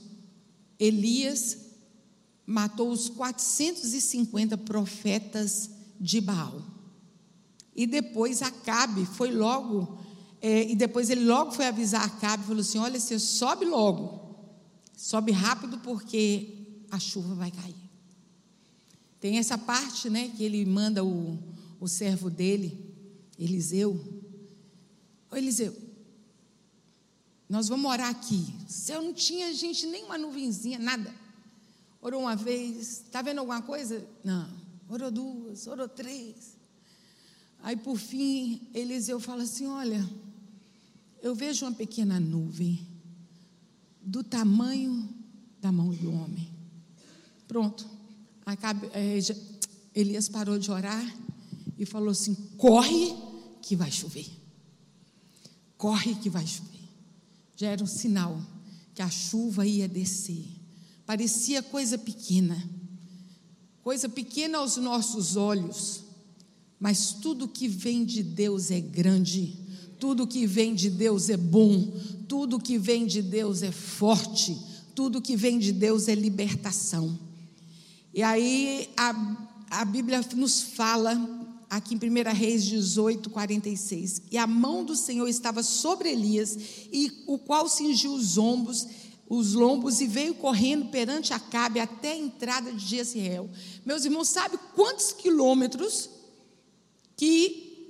[0.79, 1.59] Elias
[2.47, 6.63] matou os 450 profetas de Baal.
[7.75, 9.99] E depois Acabe foi logo,
[10.41, 14.37] é, e depois ele logo foi avisar Acabe, falou assim: olha, você sobe logo,
[14.97, 17.75] sobe rápido porque a chuva vai cair.
[19.19, 21.39] Tem essa parte, né, que ele manda o,
[21.81, 22.93] o servo dele,
[23.39, 24.22] Eliseu,
[25.33, 25.75] Ô Eliseu,
[27.49, 28.45] nós vamos orar aqui.
[28.69, 31.13] O céu não tinha gente, nem uma nuvenzinha, nada.
[32.03, 34.07] Orou uma vez, está vendo alguma coisa?
[34.23, 34.47] Não.
[34.91, 36.59] Orou duas, orou três.
[37.63, 40.07] Aí por fim, Eliseu fala assim: Olha,
[41.23, 42.87] eu vejo uma pequena nuvem
[44.03, 45.09] do tamanho
[45.63, 46.47] da mão do homem.
[47.49, 47.89] Pronto.
[48.45, 49.17] Acabe, é,
[49.95, 51.17] Elias parou de orar
[51.79, 53.17] e falou assim: Corre
[53.63, 54.42] que vai chover
[55.83, 56.79] corre que vai chover.
[57.57, 58.41] Já era um sinal
[58.95, 60.47] que a chuva ia descer.
[61.05, 62.57] Parecia coisa pequena,
[63.83, 66.05] coisa pequena aos nossos olhos,
[66.79, 69.59] mas tudo que vem de Deus é grande,
[69.99, 71.93] tudo que vem de Deus é bom,
[72.29, 74.57] tudo que vem de Deus é forte,
[74.95, 77.19] tudo que vem de Deus é libertação.
[78.15, 81.42] E aí a, a Bíblia nos fala
[81.73, 84.23] aqui em 1 Reis 18, 46.
[84.31, 86.55] E a mão do Senhor estava sobre Elias,
[86.93, 88.87] e o qual cingiu os ombros,
[89.27, 93.49] os lombos e veio correndo perante Acabe até a entrada de Jezreel.
[93.87, 96.11] Meus irmãos, sabe quantos quilômetros
[97.17, 97.89] que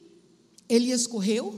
[0.68, 1.52] Elias correu?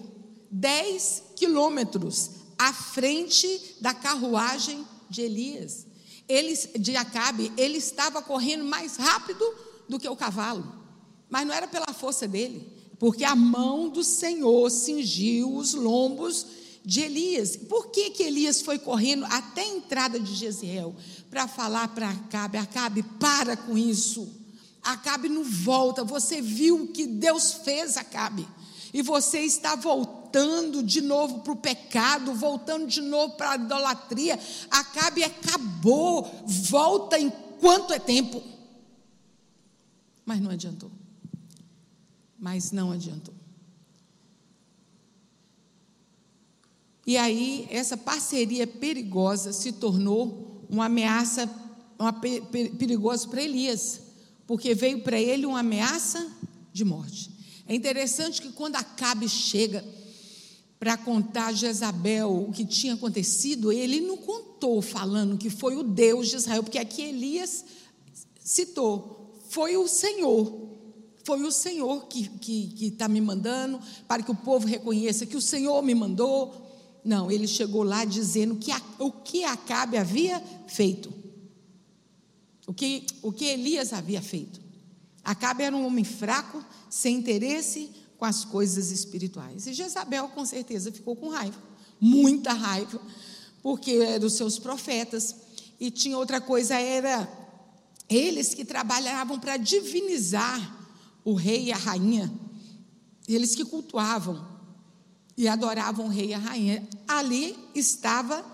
[0.51, 5.87] Dez quilômetros à frente da carruagem de Elias.
[6.27, 9.45] Ele, de Acabe, ele estava correndo mais rápido
[9.87, 10.84] do que o cavalo,
[11.35, 12.65] mas não era pela força dele,
[12.97, 16.47] porque a mão do Senhor cingiu os lombos
[16.85, 17.57] de Elias.
[17.57, 20.95] Por que, que Elias foi correndo até a entrada de Jezreel?
[21.29, 24.33] Para falar para Acabe: Acabe, para com isso.
[24.81, 26.05] Acabe não volta.
[26.05, 28.47] Você viu o que Deus fez, Acabe.
[28.93, 34.39] E você está voltando de novo para o pecado, voltando de novo para a idolatria.
[34.71, 36.31] Acabe acabou.
[36.47, 38.41] Volta enquanto é tempo.
[40.25, 40.93] Mas não adiantou.
[42.45, 43.33] Mas não adiantou.
[47.07, 51.49] E aí, essa parceria perigosa se tornou uma ameaça
[51.99, 53.99] uma perigosa para Elias,
[54.47, 56.31] porque veio para ele uma ameaça
[56.71, 57.31] de morte.
[57.67, 59.83] É interessante que quando Acabe chega
[60.79, 65.83] para contar a Jezabel o que tinha acontecido, ele não contou falando que foi o
[65.83, 67.65] Deus de Israel, porque aqui Elias
[68.39, 70.74] citou, foi o Senhor.
[71.25, 75.25] Foi o Senhor que está que, que tá me mandando, para que o povo reconheça
[75.25, 76.55] que o Senhor me mandou.
[77.03, 81.13] Não, ele chegou lá dizendo que a, o que Acabe havia feito.
[82.67, 84.61] O que, o que Elias havia feito.
[85.25, 89.67] Acabe era um homem fraco, sem interesse com as coisas espirituais.
[89.67, 91.59] E Jezabel, com certeza, ficou com raiva,
[91.99, 93.01] muita raiva,
[93.63, 95.35] porque eram os seus profetas.
[95.81, 97.27] E tinha outra coisa, era
[98.11, 100.84] eles que trabalhavam para divinizar
[101.25, 102.33] o rei e a rainha,
[103.27, 104.47] eles que cultuavam
[105.37, 106.87] e adoravam o rei e a rainha.
[107.09, 108.45] Ali estava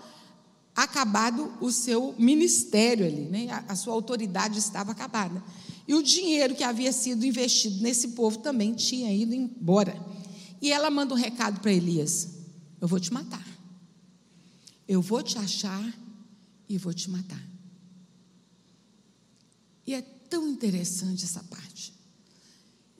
[0.75, 3.49] acabado o seu ministério ali, né?
[3.49, 5.43] a, a sua autoridade estava acabada.
[5.87, 9.99] E o dinheiro que havia sido investido nesse povo também tinha ido embora.
[10.61, 12.29] E ela manda um recado para Elias:
[12.79, 13.45] Eu vou te matar.
[14.87, 15.93] Eu vou te achar
[16.69, 17.41] e vou te matar.
[19.85, 21.93] E é tão interessante essa parte.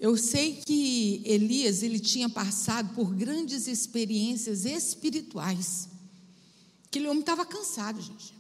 [0.02, 5.88] Eu sei que Elias ele tinha passado por grandes experiências espirituais.
[6.88, 8.34] Aquele homem estava cansado, gente.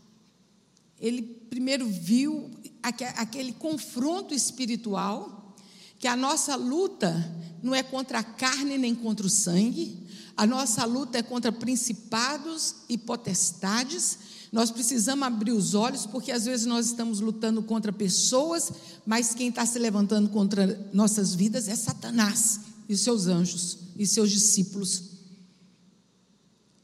[0.99, 2.49] Ele primeiro viu
[2.81, 5.55] aquele confronto espiritual,
[5.99, 7.13] que a nossa luta
[7.61, 9.99] não é contra a carne nem contra o sangue,
[10.35, 14.17] a nossa luta é contra principados e potestades,
[14.51, 18.71] nós precisamos abrir os olhos, porque às vezes nós estamos lutando contra pessoas,
[19.05, 22.59] mas quem está se levantando contra nossas vidas é Satanás
[22.89, 25.03] e seus anjos e seus discípulos.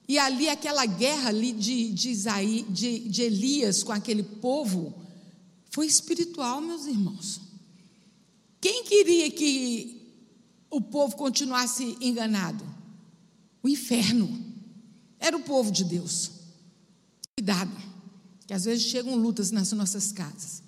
[0.07, 4.93] E ali, aquela guerra ali de, de, Isaí, de, de Elias com aquele povo,
[5.69, 7.41] foi espiritual, meus irmãos.
[8.61, 10.15] Quem queria que
[10.69, 12.63] o povo continuasse enganado?
[13.61, 14.45] O inferno.
[15.19, 16.36] Era o povo de Deus.
[17.39, 17.71] Cuidado,
[18.47, 20.63] que às vezes chegam lutas nas nossas casas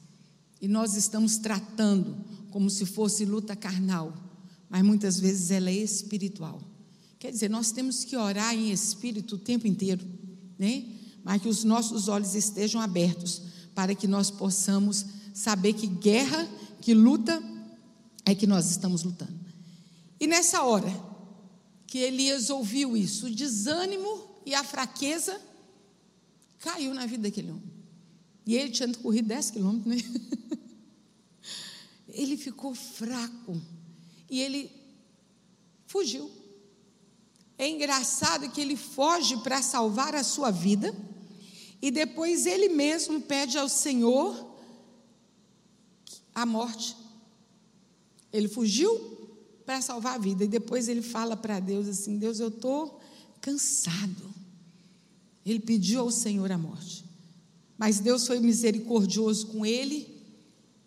[0.62, 2.16] e nós estamos tratando
[2.52, 4.14] como se fosse luta carnal,
[4.70, 6.62] mas muitas vezes ela é espiritual.
[7.18, 10.06] Quer dizer, nós temos que orar em espírito o tempo inteiro,
[10.60, 10.86] né?
[11.24, 13.42] Mas que os nossos olhos estejam abertos
[13.74, 15.04] para que nós possamos
[15.34, 16.48] saber que guerra,
[16.82, 17.42] que luta
[18.26, 19.40] é que nós estamos lutando.
[20.20, 20.94] E nessa hora
[21.88, 25.49] que Elias ouviu isso, o desânimo e a fraqueza
[26.60, 27.72] caiu na vida daquele homem.
[28.46, 30.02] E ele tinha corrido 10 quilômetros, né?
[32.12, 33.62] Ele ficou fraco
[34.30, 34.72] e ele
[35.86, 36.30] fugiu.
[37.58, 40.96] É engraçado que ele foge para salvar a sua vida
[41.82, 44.56] e depois ele mesmo pede ao Senhor
[46.34, 46.96] a morte.
[48.32, 48.98] Ele fugiu
[49.66, 53.00] para salvar a vida e depois ele fala para Deus assim: Deus, eu estou
[53.40, 54.34] cansado.
[55.46, 57.06] Ele pediu ao Senhor a morte.
[57.78, 60.08] Mas Deus foi misericordioso com ele,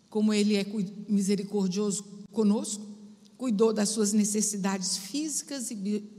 [0.09, 0.65] como ele é
[1.09, 2.85] misericordioso conosco,
[3.37, 5.73] cuidou das suas necessidades físicas e,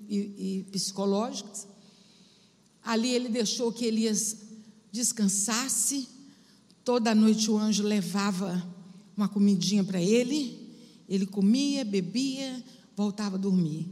[0.08, 1.68] e, e psicológicas.
[2.82, 4.36] Ali ele deixou que Elias
[4.92, 6.08] descansasse.
[6.84, 8.62] Toda noite o anjo levava
[9.16, 10.70] uma comidinha para ele.
[11.08, 12.62] Ele comia, bebia,
[12.96, 13.88] voltava a dormir.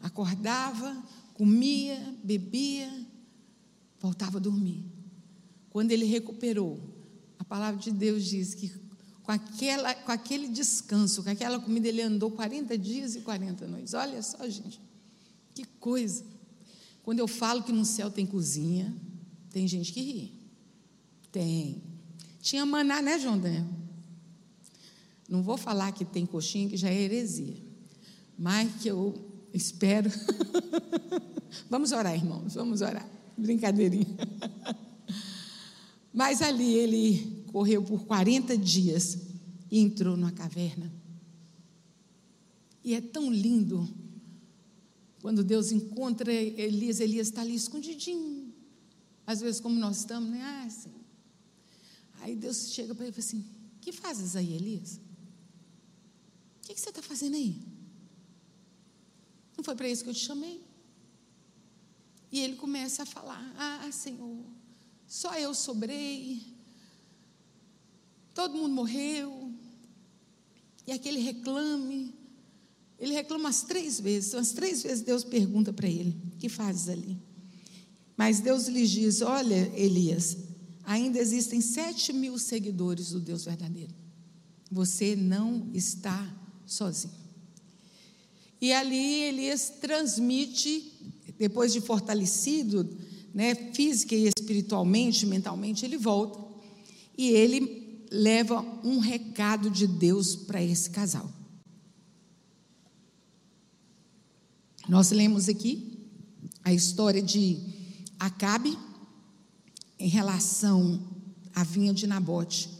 [0.00, 0.96] Acordava,
[1.34, 2.88] comia, bebia,
[4.00, 4.84] voltava a dormir.
[5.70, 6.80] Quando ele recuperou,
[7.38, 8.72] a palavra de Deus diz que
[9.22, 13.94] com, aquela, com aquele descanso, com aquela comida, ele andou 40 dias e 40 noites.
[13.94, 14.80] Olha só, gente,
[15.54, 16.24] que coisa.
[17.02, 18.94] Quando eu falo que no céu tem cozinha,
[19.50, 20.32] tem gente que ri.
[21.30, 21.82] Tem.
[22.40, 23.66] Tinha maná, né, João Daniel?
[25.28, 27.56] Não vou falar que tem coxinha, que já é heresia.
[28.38, 29.14] Mas que eu
[29.52, 30.10] espero.
[31.68, 33.06] vamos orar, irmãos, vamos orar.
[33.38, 34.16] Brincadeirinha.
[36.12, 39.18] Mas ali ele correu por 40 dias
[39.70, 40.92] e entrou numa caverna.
[42.84, 43.88] E é tão lindo
[45.20, 48.52] quando Deus encontra Elias, Elias está ali escondidinho.
[49.26, 50.40] Às vezes, como nós estamos, né?
[50.40, 50.92] Ah, assim.
[52.20, 53.44] Aí Deus chega para ele e fala assim:
[53.80, 55.00] que fazes aí, Elias?
[56.56, 57.60] O que, que você está fazendo aí?
[59.56, 60.62] Não foi para isso que eu te chamei.
[62.30, 64.44] E ele começa a falar: Ah, Senhor,
[65.06, 66.42] só eu sobrei,
[68.34, 69.52] todo mundo morreu,
[70.86, 72.14] e aquele reclame.
[72.98, 76.88] Ele reclama as três vezes, as três vezes Deus pergunta para ele: O que fazes
[76.88, 77.16] ali?
[78.16, 80.36] Mas Deus lhe diz: Olha, Elias,
[80.82, 83.94] ainda existem sete mil seguidores do Deus verdadeiro.
[84.70, 86.26] Você não está
[86.66, 87.14] sozinho.
[88.60, 90.92] E ali Elias transmite,
[91.38, 92.88] depois de fortalecido,
[93.32, 96.38] né, física e espiritualmente, mentalmente, ele volta
[97.16, 101.30] e ele leva um recado de Deus para esse casal.
[104.88, 105.98] Nós lemos aqui
[106.64, 107.58] a história de
[108.18, 108.76] Acabe
[109.98, 111.00] em relação
[111.54, 112.70] à vinha de Nabote.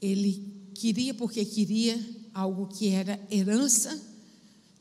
[0.00, 2.00] Ele queria porque queria
[2.32, 4.11] algo que era herança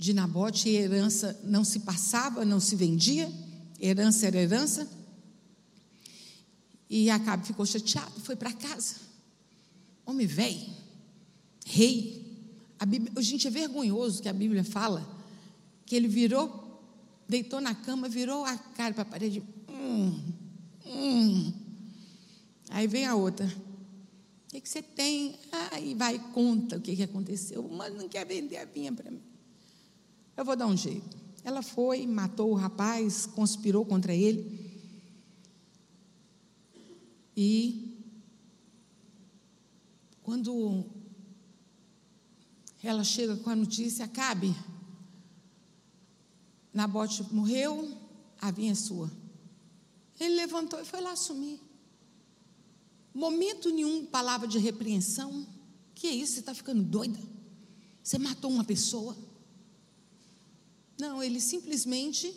[0.01, 3.31] de Nabote, e herança não se passava, não se vendia,
[3.79, 4.89] herança era herança.
[6.89, 8.95] E Acabe ficou chateado, foi para casa.
[10.03, 10.73] Homem velho,
[11.67, 12.19] rei.
[12.79, 15.07] A Bíblia, gente, é vergonhoso que a Bíblia fala
[15.85, 16.83] que ele virou,
[17.29, 19.43] deitou na cama, virou a cara para a parede.
[19.69, 20.19] Hum,
[20.83, 21.53] hum.
[22.71, 23.45] Aí vem a outra.
[23.45, 25.35] O que, que você tem?
[25.71, 27.69] Aí vai conta o que, que aconteceu.
[27.71, 29.30] Mas não quer vender a vinha para mim.
[30.35, 31.17] Eu vou dar um jeito.
[31.43, 34.71] Ela foi, matou o rapaz, conspirou contra ele.
[37.35, 37.97] E
[40.21, 40.85] quando
[42.83, 44.55] ela chega com a notícia, Acabe,
[46.73, 47.97] Nabote morreu,
[48.39, 49.11] a vinha é sua.
[50.19, 51.59] Ele levantou e foi lá assumir.
[53.13, 55.45] Momento nenhum, palavra de repreensão.
[55.93, 56.33] Que é isso?
[56.33, 57.19] Você está ficando doida?
[58.01, 59.17] Você matou uma pessoa?
[61.01, 62.31] Não, ele simplesmente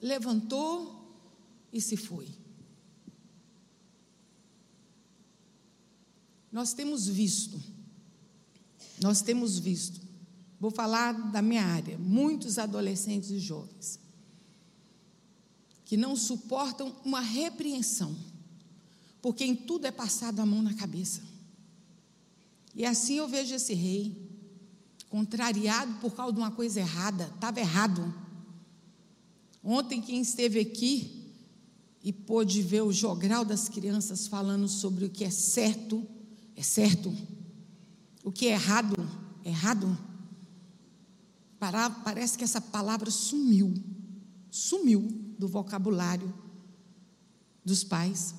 [0.00, 1.14] levantou
[1.70, 2.26] e se foi.
[6.50, 7.62] Nós temos visto,
[9.02, 10.00] nós temos visto,
[10.58, 14.00] vou falar da minha área, muitos adolescentes e jovens
[15.84, 18.16] que não suportam uma repreensão
[19.20, 21.20] porque em tudo é passado a mão na cabeça.
[22.74, 24.16] E assim eu vejo esse rei,
[25.10, 28.14] contrariado por causa de uma coisa errada, estava errado.
[29.62, 31.34] Ontem, quem esteve aqui
[32.02, 36.06] e pôde ver o jogral das crianças falando sobre o que é certo,
[36.54, 37.14] é certo,
[38.24, 38.96] o que é errado,
[39.44, 39.98] é errado.
[41.58, 43.74] Parece que essa palavra sumiu,
[44.48, 45.02] sumiu
[45.38, 46.32] do vocabulário
[47.64, 48.34] dos pais.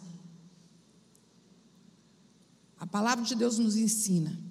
[2.80, 4.51] A palavra de Deus nos ensina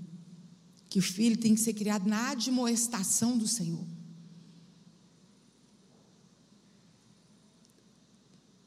[0.90, 3.86] que o filho tem que ser criado na admoestação do Senhor.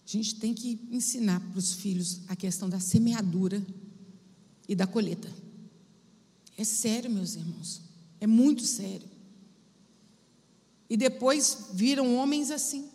[0.05, 3.63] A gente tem que ensinar para os filhos a questão da semeadura
[4.69, 5.29] e da colheita.
[6.55, 7.81] É sério, meus irmãos.
[8.21, 9.09] É muito sério.
[10.89, 12.89] E depois viram homens assim,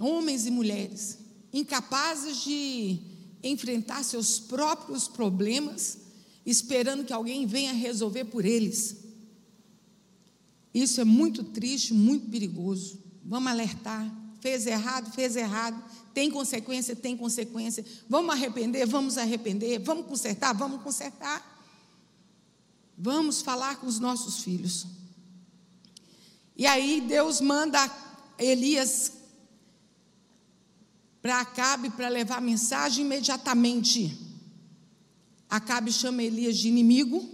[0.00, 1.18] homens e mulheres,
[1.52, 2.98] incapazes de
[3.42, 5.98] enfrentar seus próprios problemas,
[6.44, 8.96] esperando que alguém venha resolver por eles.
[10.72, 12.98] Isso é muito triste, muito perigoso.
[13.24, 14.12] Vamos alertar.
[14.40, 15.82] Fez errado, fez errado.
[16.12, 17.84] Tem consequência, tem consequência.
[18.08, 19.80] Vamos arrepender, vamos arrepender.
[19.80, 21.54] Vamos consertar, vamos consertar.
[22.98, 24.86] Vamos falar com os nossos filhos.
[26.56, 27.78] E aí Deus manda
[28.38, 29.12] Elias
[31.22, 34.23] para Acabe para levar a mensagem imediatamente.
[35.48, 37.28] Acabe chama Elias de inimigo,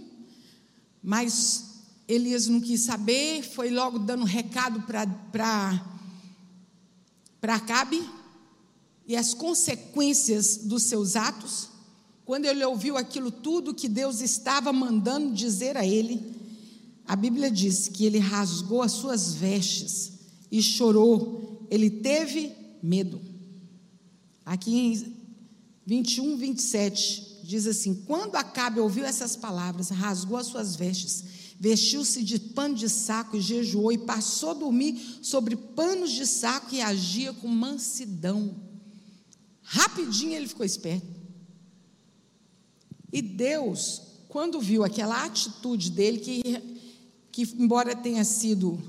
[1.01, 1.71] mas
[2.07, 5.79] Elias não quis saber, foi logo dando recado para
[7.41, 8.03] Acabe
[9.07, 11.69] e as consequências dos seus atos.
[12.25, 16.39] Quando ele ouviu aquilo tudo que Deus estava mandando dizer a ele,
[17.05, 20.13] a Bíblia diz que ele rasgou as suas vestes
[20.51, 23.19] e chorou, ele teve medo.
[24.45, 25.13] Aqui
[25.85, 31.23] 21, 27, diz assim: Quando Acabe ouviu essas palavras, rasgou as suas vestes,
[31.59, 36.73] vestiu-se de pano de saco e jejuou, e passou a dormir sobre panos de saco
[36.73, 38.55] e agia com mansidão.
[39.61, 41.07] Rapidinho ele ficou esperto.
[43.11, 46.41] E Deus, quando viu aquela atitude dele, que,
[47.31, 48.81] que embora tenha sido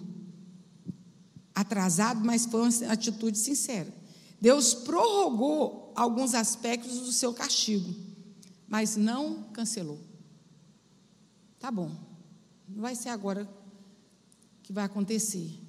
[1.52, 3.92] atrasado, mas foi uma atitude sincera.
[4.40, 8.11] Deus prorrogou alguns aspectos do seu castigo,
[8.72, 10.00] mas não cancelou.
[11.60, 11.94] Tá bom,
[12.66, 13.46] não vai ser agora
[14.62, 15.60] que vai acontecer,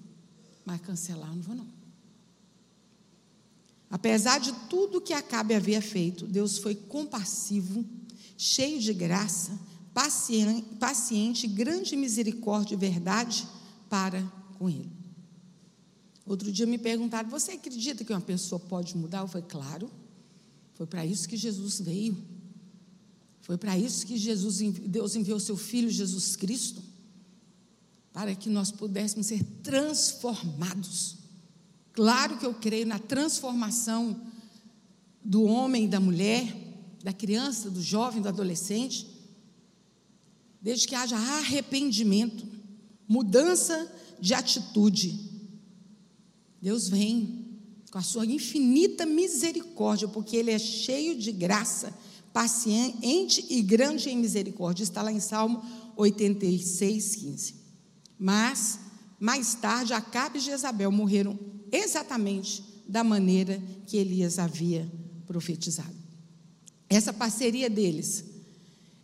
[0.63, 1.67] mas cancelar não vou não.
[3.89, 7.83] Apesar de tudo que Acabe havia feito, Deus foi compassivo,
[8.37, 9.59] cheio de graça,
[10.79, 13.45] paciente, grande misericórdia e verdade
[13.89, 14.23] para
[14.57, 14.89] com ele.
[16.25, 19.19] Outro dia me perguntaram: Você acredita que uma pessoa pode mudar?
[19.19, 19.91] Eu falei: Claro.
[20.73, 22.32] Foi para isso que Jesus veio.
[23.43, 26.81] Foi para isso que Jesus, Deus enviou seu Filho Jesus Cristo,
[28.11, 31.17] para que nós pudéssemos ser transformados.
[31.91, 34.19] Claro que eu creio na transformação
[35.23, 36.55] do homem da mulher,
[37.03, 39.07] da criança, do jovem, do adolescente,
[40.61, 42.47] desde que haja arrependimento,
[43.07, 43.91] mudança
[44.21, 45.19] de atitude.
[46.61, 47.59] Deus vem
[47.91, 51.93] com a sua infinita misericórdia, porque Ele é cheio de graça,
[52.33, 54.83] paciente e grande em misericórdia.
[54.83, 55.63] Está lá em Salmo
[55.95, 57.55] 86, 15.
[58.17, 58.79] Mas,
[59.19, 61.39] mais tarde, Acabe e Jezabel morreram
[61.71, 64.91] exatamente da maneira que Elias havia
[65.25, 65.95] profetizado.
[66.89, 68.25] Essa parceria deles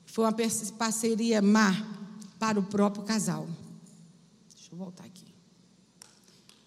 [0.06, 0.36] foi uma
[0.78, 2.00] parceria má
[2.40, 3.48] para o próprio casal.
[4.56, 5.34] Deixa eu voltar aqui.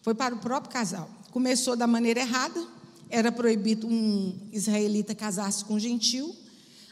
[0.01, 1.09] Foi para o próprio casal.
[1.31, 2.67] Começou da maneira errada,
[3.09, 6.35] era proibido um israelita casar-se com um gentil.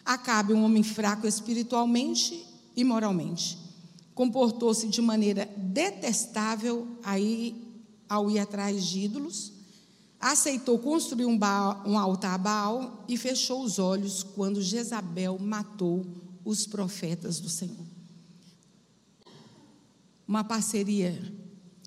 [0.04, 2.46] Acabe um homem fraco espiritualmente
[2.76, 3.58] e moralmente.
[4.14, 7.70] Comportou-se de maneira detestável aí
[8.08, 9.52] ao ir atrás de ídolos.
[10.18, 16.04] Aceitou construir um, Baal, um altar a Baal e fechou os olhos quando Jezabel matou
[16.44, 17.86] os profetas do Senhor.
[20.26, 21.18] Uma parceria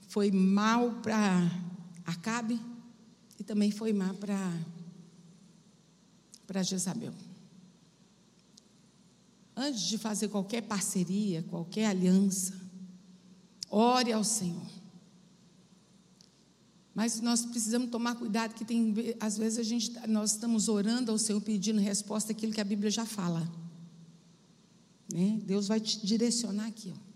[0.08, 1.52] foi mal para
[2.06, 2.60] Acabe
[3.40, 4.54] e também foi mal para
[6.62, 7.14] Jezabel.
[9.56, 12.60] Antes de fazer qualquer parceria, qualquer aliança,
[13.70, 14.66] ore ao Senhor.
[16.96, 21.18] Mas nós precisamos tomar cuidado que tem às vezes a gente nós estamos orando ao
[21.18, 23.52] Senhor pedindo resposta àquilo que a Bíblia já fala.
[25.12, 25.40] Né?
[25.44, 27.14] Deus vai te direcionar aqui, ó.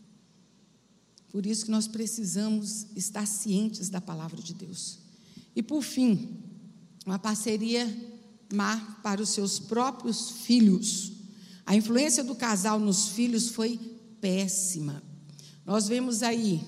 [1.32, 5.00] Por isso que nós precisamos estar cientes da palavra de Deus.
[5.56, 6.38] E por fim,
[7.06, 7.86] uma parceria
[8.54, 11.14] má para os seus próprios filhos.
[11.68, 13.78] A influência do casal nos filhos foi
[14.22, 15.04] péssima.
[15.66, 16.64] Nós vemos aí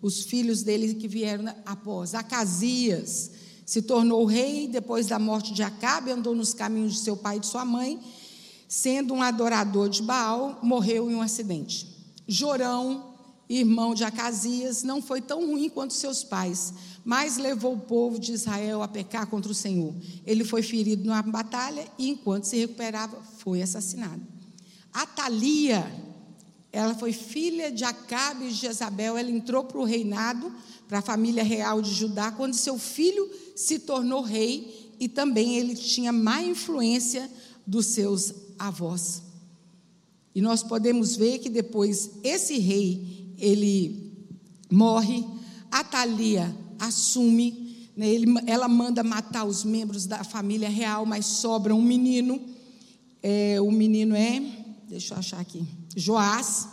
[0.00, 2.14] os filhos dele que vieram após.
[2.14, 3.30] Acasias
[3.66, 7.40] se tornou rei depois da morte de Acabe, andou nos caminhos de seu pai e
[7.40, 8.00] de sua mãe,
[8.66, 11.86] sendo um adorador de Baal, morreu em um acidente.
[12.26, 13.16] Jorão
[13.48, 16.74] irmão de Acasias, não foi tão ruim quanto seus pais,
[17.04, 19.94] mas levou o povo de Israel a pecar contra o Senhor.
[20.26, 24.37] Ele foi ferido numa batalha e, enquanto se recuperava, foi assassinado.
[24.92, 25.86] Atalia,
[26.72, 30.52] ela foi filha de Acabe e de Jezabel, ela entrou para o reinado,
[30.88, 35.74] para a família real de Judá, quando seu filho se tornou rei e também ele
[35.74, 37.30] tinha má influência
[37.66, 39.22] dos seus avós.
[40.34, 44.12] E nós podemos ver que depois esse rei ele
[44.70, 45.24] morre,
[45.70, 51.82] Atalia assume, né, ele, ela manda matar os membros da família real, mas sobra um
[51.82, 52.40] menino.
[53.20, 54.40] É, o menino é,
[54.88, 55.64] deixa eu achar aqui,
[55.94, 56.68] Joás,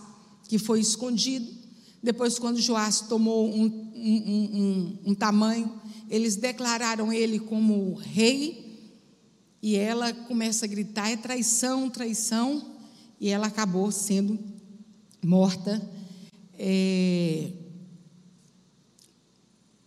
[0.48, 1.52] que foi escondido.
[2.02, 8.64] Depois, quando Joás tomou um, um, um, um tamanho, eles declararam ele como rei.
[9.62, 12.76] E ela começa a gritar: é traição, traição.
[13.20, 14.38] E ela acabou sendo
[15.24, 15.82] morta
[16.54, 17.52] é,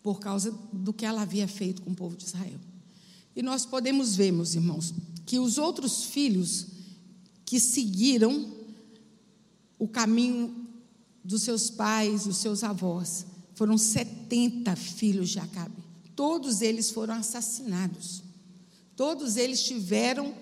[0.03, 2.59] por causa do que ela havia feito com o povo de Israel.
[3.37, 4.93] E nós podemos ver, meus irmãos,
[5.25, 6.78] que os outros filhos
[7.49, 8.47] que seguiram
[9.79, 10.69] o caminho
[11.25, 13.25] dos seus pais, dos seus avós,
[13.55, 15.83] foram 70 filhos de Acabe.
[16.15, 18.23] Todos eles foram assassinados.
[18.95, 20.35] Todos eles tiveram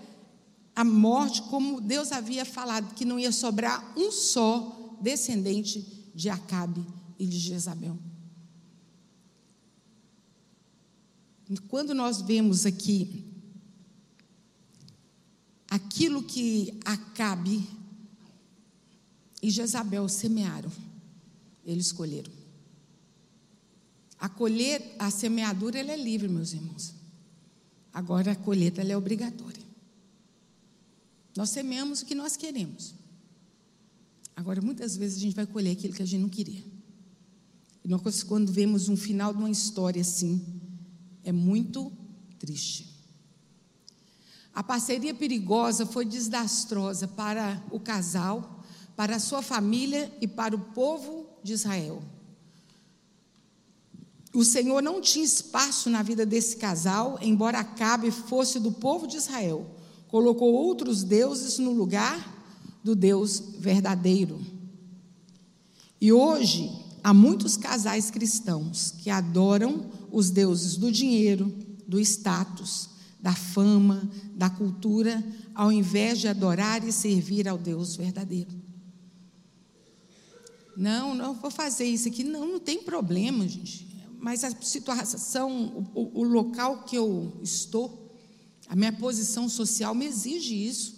[0.75, 6.85] a morte, como Deus havia falado, que não ia sobrar um só descendente de Acabe
[7.21, 7.97] e de Jezabel.
[11.69, 13.26] Quando nós vemos aqui
[15.69, 17.67] aquilo que Acabe
[19.43, 20.71] e Jezabel semearam,
[21.65, 22.33] eles escolheram.
[24.19, 26.95] A colher, a semeadura ela é livre, meus irmãos.
[27.93, 29.63] Agora a colheita ela é obrigatória.
[31.37, 32.95] Nós semeamos o que nós queremos.
[34.35, 36.63] Agora, muitas vezes a gente vai colher aquilo que a gente não queria.
[37.85, 40.45] E nós, quando vemos um final de uma história assim,
[41.23, 41.93] é muito
[42.39, 42.96] triste.
[44.57, 48.65] A parceria perigosa foi desastrosa para o casal,
[48.97, 52.03] para a sua família e para o povo de Israel.
[54.33, 59.19] O Senhor não tinha espaço na vida desse casal, embora Acabe fosse do povo de
[59.19, 59.67] Israel.
[60.09, 62.35] Colocou outros deuses no lugar
[62.83, 64.41] do Deus verdadeiro.
[66.01, 66.73] E hoje
[67.05, 71.55] há muitos casais cristãos que adoram os deuses do dinheiro,
[71.87, 72.96] do status,
[73.27, 75.21] da fama, da cultura,
[75.53, 78.53] ao invés de adorar e servir ao Deus verdadeiro.
[80.77, 82.23] Não, não vou fazer isso aqui.
[82.23, 83.85] Não, não tem problema, gente.
[84.21, 88.17] Mas a situação, o, o local que eu estou,
[88.69, 90.95] a minha posição social me exige isso.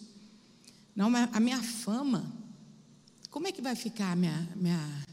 [0.95, 2.31] Não, a minha fama,
[3.31, 5.07] como é que vai ficar a minha, minha.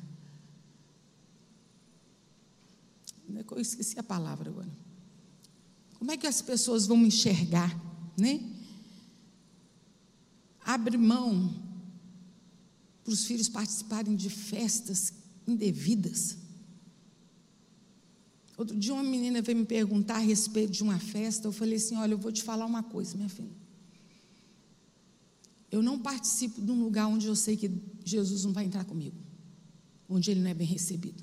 [3.51, 4.84] Eu esqueci a palavra agora.
[5.97, 7.75] Como é que as pessoas vão me enxergar,
[8.17, 8.41] né?
[10.63, 11.53] Abre mão
[13.03, 15.13] para os filhos participarem de festas
[15.47, 16.37] indevidas.
[18.57, 21.95] Outro dia uma menina veio me perguntar a respeito de uma festa, eu falei assim,
[21.97, 23.51] olha, eu vou te falar uma coisa, minha filha.
[25.71, 27.69] Eu não participo de um lugar onde eu sei que
[28.03, 29.17] Jesus não vai entrar comigo,
[30.07, 31.21] onde ele não é bem recebido.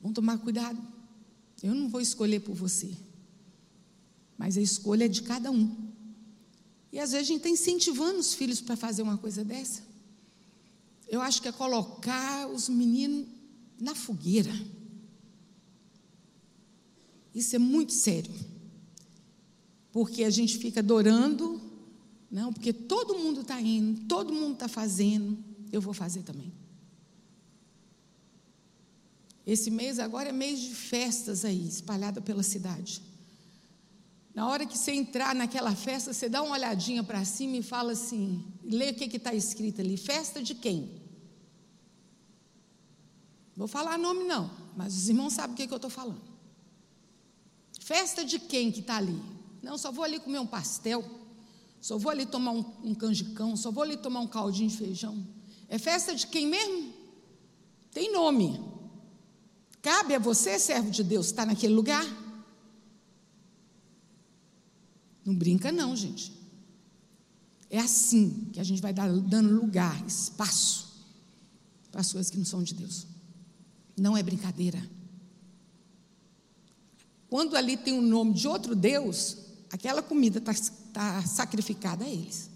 [0.00, 0.80] Vamos tomar cuidado.
[1.62, 2.94] Eu não vou escolher por você,
[4.36, 5.74] mas a escolha é de cada um.
[6.92, 9.82] E às vezes a gente está incentivando os filhos para fazer uma coisa dessa.
[11.08, 13.26] Eu acho que é colocar os meninos
[13.78, 14.52] na fogueira.
[17.34, 18.32] Isso é muito sério.
[19.92, 21.60] Porque a gente fica adorando,
[22.30, 25.38] não, porque todo mundo está indo, todo mundo está fazendo,
[25.72, 26.52] eu vou fazer também.
[29.46, 33.00] Esse mês agora é mês de festas aí, espalhada pela cidade.
[34.34, 37.92] Na hora que você entrar naquela festa, você dá uma olhadinha para cima e fala
[37.92, 39.96] assim: lê o que está escrito ali.
[39.96, 41.00] Festa de quem?
[43.56, 46.20] Vou falar nome não, mas os irmãos sabem o que, que eu estou falando.
[47.80, 49.18] Festa de quem que está ali?
[49.62, 51.02] Não, só vou ali comer um pastel,
[51.80, 55.26] só vou ali tomar um, um canjicão, só vou ali tomar um caldinho de feijão.
[55.68, 56.92] É festa de quem mesmo?
[57.92, 58.75] Tem nome.
[59.86, 62.04] Cabe a você, servo de Deus, estar naquele lugar?
[65.24, 66.32] Não brinca, não, gente.
[67.70, 71.06] É assim que a gente vai dando lugar, espaço
[71.92, 73.06] para as coisas que não são de Deus.
[73.96, 74.84] Não é brincadeira.
[77.30, 79.38] Quando ali tem o nome de outro Deus,
[79.70, 80.52] aquela comida está
[80.92, 82.50] tá sacrificada a eles.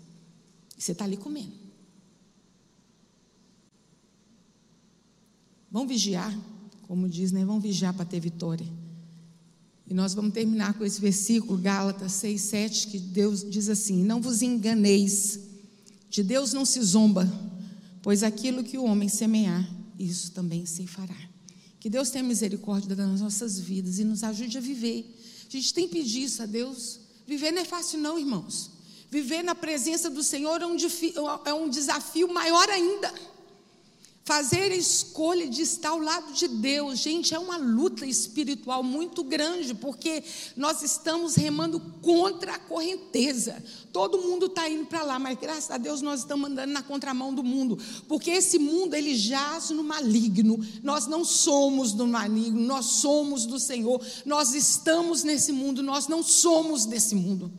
[0.77, 1.55] E você está ali comendo.
[5.71, 6.37] Vão vigiar.
[6.91, 7.45] Como diz, né?
[7.45, 8.67] Vamos vigiar para ter vitória.
[9.87, 14.21] E nós vamos terminar com esse versículo, Gálatas 6, 7, que Deus diz assim: Não
[14.21, 15.39] vos enganeis,
[16.09, 17.33] de Deus não se zomba,
[18.03, 21.15] pois aquilo que o homem semear, isso também se fará.
[21.79, 25.17] Que Deus tenha misericórdia das nossas vidas e nos ajude a viver.
[25.47, 26.99] A gente tem que pedir isso a Deus.
[27.25, 28.69] Viver não é fácil, não, irmãos.
[29.09, 30.77] Viver na presença do Senhor é um,
[31.45, 33.15] é um desafio maior ainda.
[34.31, 39.25] Fazer a escolha de estar ao lado de Deus, gente, é uma luta espiritual muito
[39.25, 40.23] grande, porque
[40.57, 43.61] nós estamos remando contra a correnteza.
[43.93, 47.35] Todo mundo está indo para lá, mas graças a Deus nós estamos andando na contramão
[47.35, 47.77] do mundo,
[48.07, 50.65] porque esse mundo ele jaz no maligno.
[50.81, 54.01] Nós não somos do maligno, nós somos do Senhor.
[54.25, 57.51] Nós estamos nesse mundo, nós não somos desse mundo.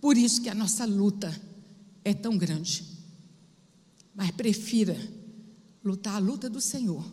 [0.00, 1.38] Por isso que a nossa luta
[2.02, 2.84] é tão grande.
[4.14, 5.13] Mas prefira
[5.84, 7.04] lutar a luta do Senhor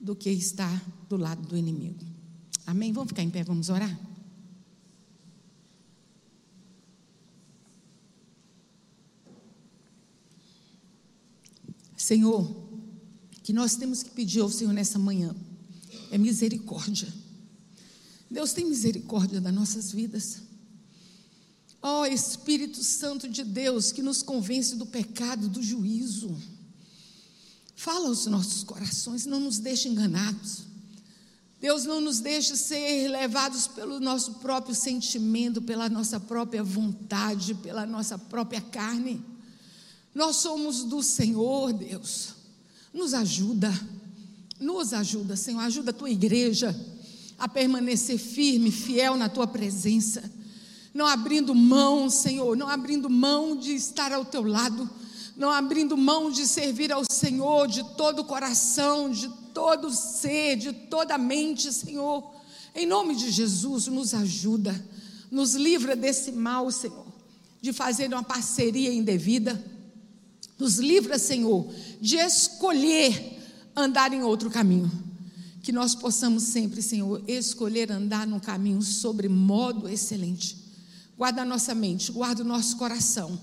[0.00, 2.04] do que estar do lado do inimigo.
[2.66, 2.92] Amém?
[2.92, 3.98] Vamos ficar em pé, vamos orar?
[11.96, 12.48] Senhor,
[13.42, 15.34] que nós temos que pedir ao Senhor nessa manhã
[16.10, 17.12] é misericórdia.
[18.30, 20.42] Deus tem misericórdia das nossas vidas.
[21.82, 26.36] Ó oh, Espírito Santo de Deus, que nos convence do pecado, do juízo.
[27.76, 30.64] Fala aos nossos corações, não nos deixe enganados.
[31.60, 37.86] Deus não nos deixe ser levados pelo nosso próprio sentimento, pela nossa própria vontade, pela
[37.86, 39.22] nossa própria carne.
[40.14, 42.30] Nós somos do Senhor, Deus.
[42.92, 43.72] Nos ajuda,
[44.58, 45.60] nos ajuda, Senhor.
[45.60, 46.74] Ajuda a tua igreja
[47.38, 50.22] a permanecer firme, fiel na tua presença.
[50.94, 54.88] Não abrindo mão, Senhor, não abrindo mão de estar ao teu lado,
[55.36, 60.72] não abrindo mão de servir ao Senhor de todo o coração, de todo ser, de
[60.72, 62.34] toda a mente, Senhor.
[62.74, 64.74] Em nome de Jesus, nos ajuda,
[65.30, 67.06] nos livra desse mal, Senhor,
[67.60, 69.62] de fazer uma parceria indevida.
[70.58, 71.68] Nos livra, Senhor,
[72.00, 73.38] de escolher
[73.74, 74.90] andar em outro caminho.
[75.62, 80.56] Que nós possamos sempre, Senhor, escolher andar num caminho sobre modo excelente.
[81.16, 83.38] Guarda a nossa mente, guarda o nosso coração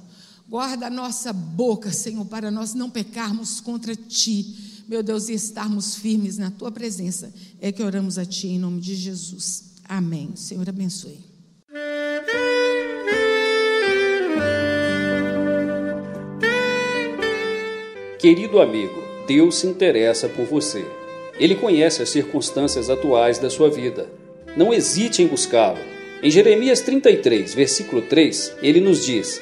[0.54, 5.96] Guarda a nossa boca, Senhor, para nós não pecarmos contra Ti, meu Deus, e estarmos
[5.96, 7.34] firmes na Tua presença.
[7.60, 9.74] É que oramos a Ti em nome de Jesus.
[9.84, 10.36] Amém.
[10.36, 11.18] Senhor, abençoe.
[18.20, 20.86] Querido amigo, Deus se interessa por você.
[21.40, 24.08] Ele conhece as circunstâncias atuais da sua vida.
[24.56, 25.80] Não hesite em buscá-lo.
[26.22, 29.42] Em Jeremias 33, versículo 3, ele nos diz: